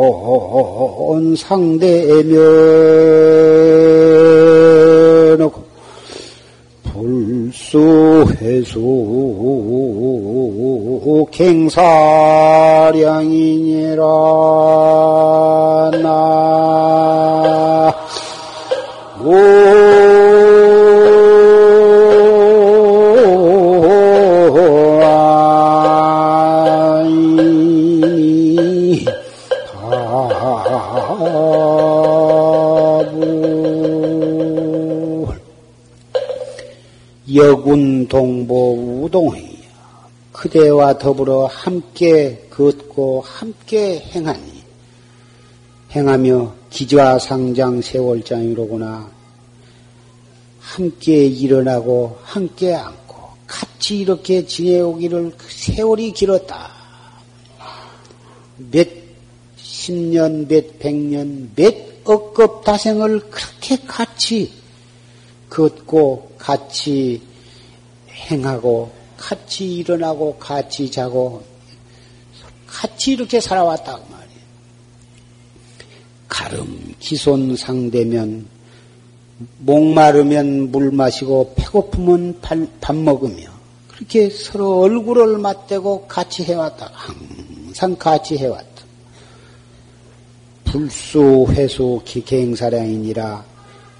[0.00, 2.40] 기손 상대면
[6.82, 8.80] 불수 해수
[11.30, 11.80] 갱사량이
[40.50, 44.64] 그대와 더불어 함께 걷고 함께 행하니
[45.92, 49.08] 행하며 기좌 상장 세월장이로구나.
[50.60, 56.72] 함께 일어나고 함께 앉고 같이 이렇게 지내오기를 그 세월이 길었다.
[58.72, 58.88] 몇
[59.56, 61.74] 십 년, 몇 백 년, 몇
[62.04, 64.52] 억급 다생을 그렇게 같이
[65.48, 67.22] 걷고 같이
[68.10, 68.99] 행하고
[69.30, 71.44] 같이 일어나고 같이 자고
[72.66, 74.40] 같이 이렇게 살아왔다 그 말이에요.
[76.26, 78.48] 가름 기손 상대면
[79.58, 82.40] 목마르면 물 마시고 배고프면
[82.80, 83.44] 밥 먹으며
[83.86, 86.90] 그렇게 서로 얼굴을 맞대고 같이 해왔다.
[86.92, 88.82] 항상 같이 해왔다.
[90.64, 93.44] 불수 회수 기행사량이니라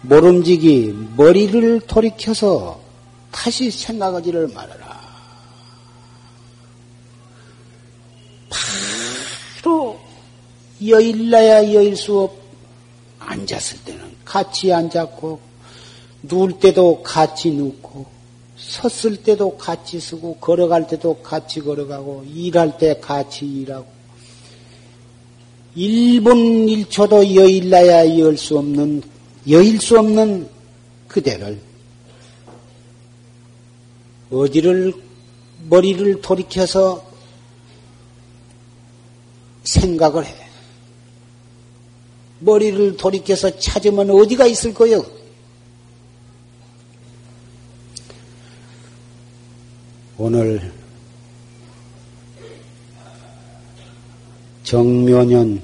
[0.03, 2.81] 모름지기 머리를 돌이켜서
[3.31, 4.91] 다시 생각하지를 말아라.
[9.71, 9.99] 바로
[10.91, 12.41] 여일나야 여일 수 없.
[13.21, 15.41] 앉았을 때는 같이 앉았고
[16.23, 18.07] 누울 때도 같이 눕고
[18.57, 23.87] 섰을 때도 같이 서고 걸어갈 때도 같이 걸어가고 일할 때 같이 일하고
[25.77, 29.03] 1분 1초도 여일나야 열수 없는
[29.49, 30.49] 여일 수 없는
[31.09, 31.61] 그대를
[34.31, 34.93] 어디를
[35.69, 37.05] 머리를 돌이켜서
[39.65, 40.40] 생각을 해.
[42.41, 45.05] 머리를 돌이켜서 찾으면 어디가 있을 거요?
[50.17, 50.73] 오늘
[54.65, 55.63] 정묘년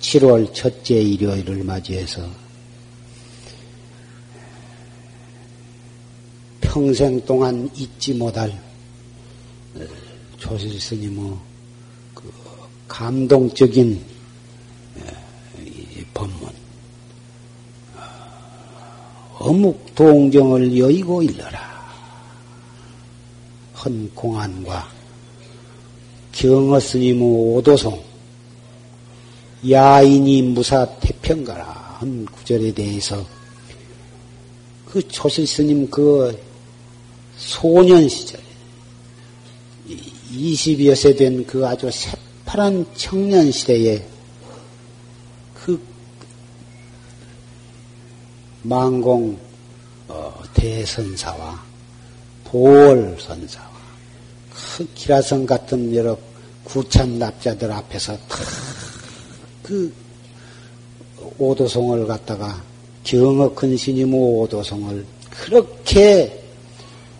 [0.00, 2.22] 7월 첫째 일요일을 맞이해서
[6.60, 8.56] 평생 동안 잊지 못할
[10.38, 11.36] 조실 스님의
[12.14, 12.32] 그
[12.86, 14.17] 감동적인
[19.38, 21.68] 어, 어묵 동정을 여의고 일러라.
[23.84, 24.88] 헌 공안과
[26.32, 28.02] 경어 스님의 오도송
[29.68, 33.24] 야인이 무사 태평가라 한 구절에 대해서
[34.86, 36.36] 그 조실 스님 그
[37.36, 38.40] 소년 시절
[40.32, 44.04] 20여 세 된 그 아주 새파란 청년 시대에
[48.62, 49.38] 망공
[50.08, 51.62] 어, 대선사와
[52.44, 53.68] 보월선사와
[54.50, 56.16] 그 기라성 같은 여러
[56.64, 58.16] 구찬 납자들 앞에서
[59.62, 59.92] 그
[61.38, 62.62] 오도송을 갖다가
[63.04, 66.42] 경어 큰 스님의 오도송을 그렇게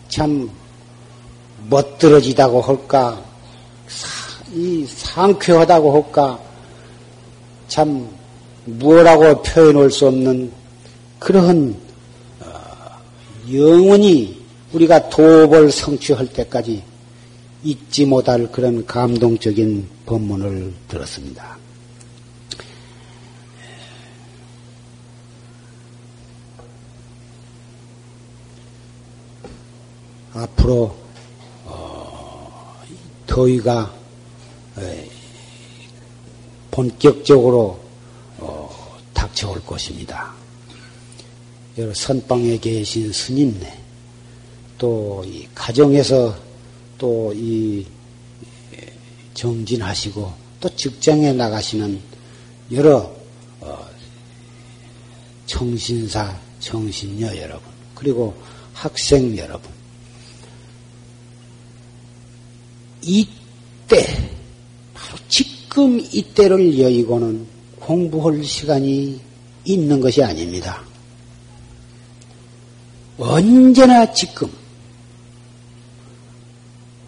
[0.07, 0.49] 참
[1.69, 3.23] 멋들어지다고 할까,
[4.51, 6.39] 이 상쾌하다고 할까,
[7.67, 8.09] 참
[8.65, 10.51] 무엇라고 표현할 수 없는
[11.19, 11.75] 그러한
[12.39, 13.01] 어,
[13.53, 14.43] 영원히
[14.73, 16.83] 우리가 도업을 성취할 때까지
[17.63, 21.57] 잊지 못할 그런 감동적인 법문을 들었습니다.
[30.33, 30.95] 앞으로
[31.65, 32.81] 어,
[33.27, 33.99] 더위가
[36.71, 37.77] 본격적으로
[38.37, 40.38] 어, 닥쳐올 것입니다.
[41.93, 43.79] 선방에 계신 스님네,
[44.77, 46.35] 또 이 가정에서
[46.97, 47.85] 또 이
[49.33, 51.99] 정진하시고 또 직장에 나가시는
[52.73, 53.09] 여러
[53.61, 53.87] 어,
[55.45, 58.35] 청신사, 청신녀 여러분, 그리고
[58.73, 59.71] 학생 여러분,
[63.01, 64.05] 이때,
[64.93, 67.47] 바로 지금 이때를 여의고는
[67.79, 69.19] 공부할 시간이
[69.63, 70.83] 있는 것이 아닙니다.
[73.19, 74.49] 언제나 지금,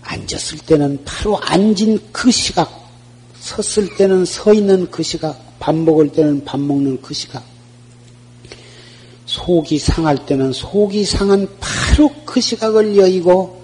[0.01, 2.89] 앉았을 때는 바로 앉은 그 시각,
[3.39, 7.43] 섰을 때는 서 있는 그 시각, 밥 먹을 때는 밥 먹는 그 시각,
[9.25, 13.61] 속이 상할 때는 속이 상한 바로 그 시각을 여의고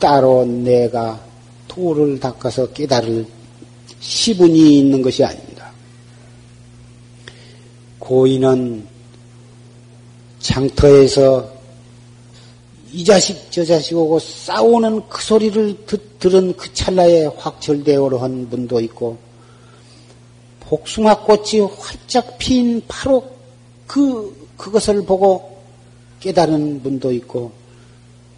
[0.00, 1.24] 따로 내가
[1.68, 3.24] 도를 닦아서 깨달을
[4.00, 5.70] 시분이 있는 것이 아닙니다.
[8.00, 8.89] 고인은
[10.40, 11.60] 장터에서
[12.92, 19.18] 이 자식 저 자식하고 싸우는 그 소리를 듣, 들은 그 찰나에 확철대오로 한 분도 있고
[20.60, 23.30] 복숭아꽃이 활짝 핀 바로
[23.86, 25.62] 그 그것을 보고
[26.18, 27.52] 깨달은 분도 있고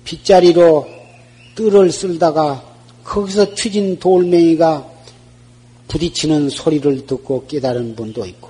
[0.05, 0.87] 빗자리로
[1.55, 2.63] 뜰을 쓸다가
[3.05, 4.91] 거기서 튀진 돌멩이가
[5.89, 8.49] 부딪히는 소리를 듣고 깨달은 분도 있고,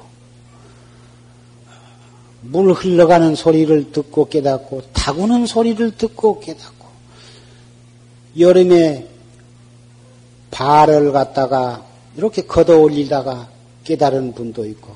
[2.43, 6.87] 물 흘러가는 소리를 듣고 깨닫고, 타구는 소리를 듣고 깨닫고,
[8.39, 9.09] 여름에
[10.51, 11.85] 발을 갖다가
[12.17, 13.49] 이렇게 걷어 올리다가
[13.85, 14.95] 깨달은 분도 있고,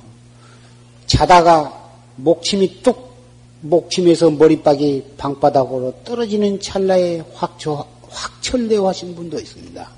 [1.06, 3.14] 자다가 목침이 뚝,
[3.60, 9.90] 목침에서 머리박이 방바닥으로 떨어지는 찰나에 확초, 확철되어 하신 분도 있습니다.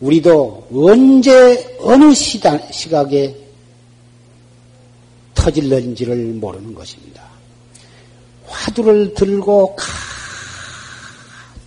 [0.00, 3.47] 우리도 언제 어느 시다, 시각에
[5.38, 7.22] 터질는지를 모르는 것입니다.
[8.46, 9.76] 화두를 들고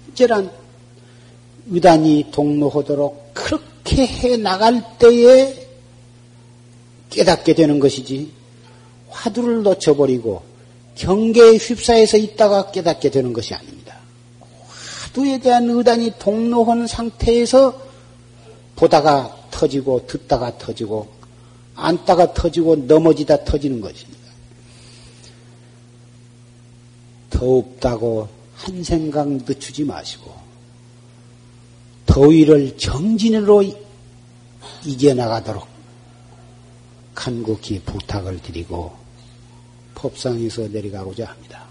[0.09, 0.51] 간절한
[1.69, 5.67] 의단이 동로하도록 그렇게 해 나갈 때에
[7.09, 8.31] 깨닫게 되는 것이지
[9.09, 10.43] 화두를 놓쳐버리고
[10.95, 13.95] 경계에 휩싸여서 있다가 깨닫게 되는 것이 아닙니다.
[15.03, 17.81] 화두에 대한 의단이 동로한 상태에서
[18.75, 21.20] 보다가 터지고 듣다가 터지고
[21.81, 24.21] 앉다가 터지고 넘어지다 터지는 것입니다.
[27.29, 30.31] 더웁다고 한 생각 늦추지 마시고
[32.05, 33.63] 더위를 정진으로
[34.85, 35.67] 이겨나가도록
[37.15, 38.95] 간곡히 부탁을 드리고
[39.95, 41.70] 법상에서 내려가고자 합니다.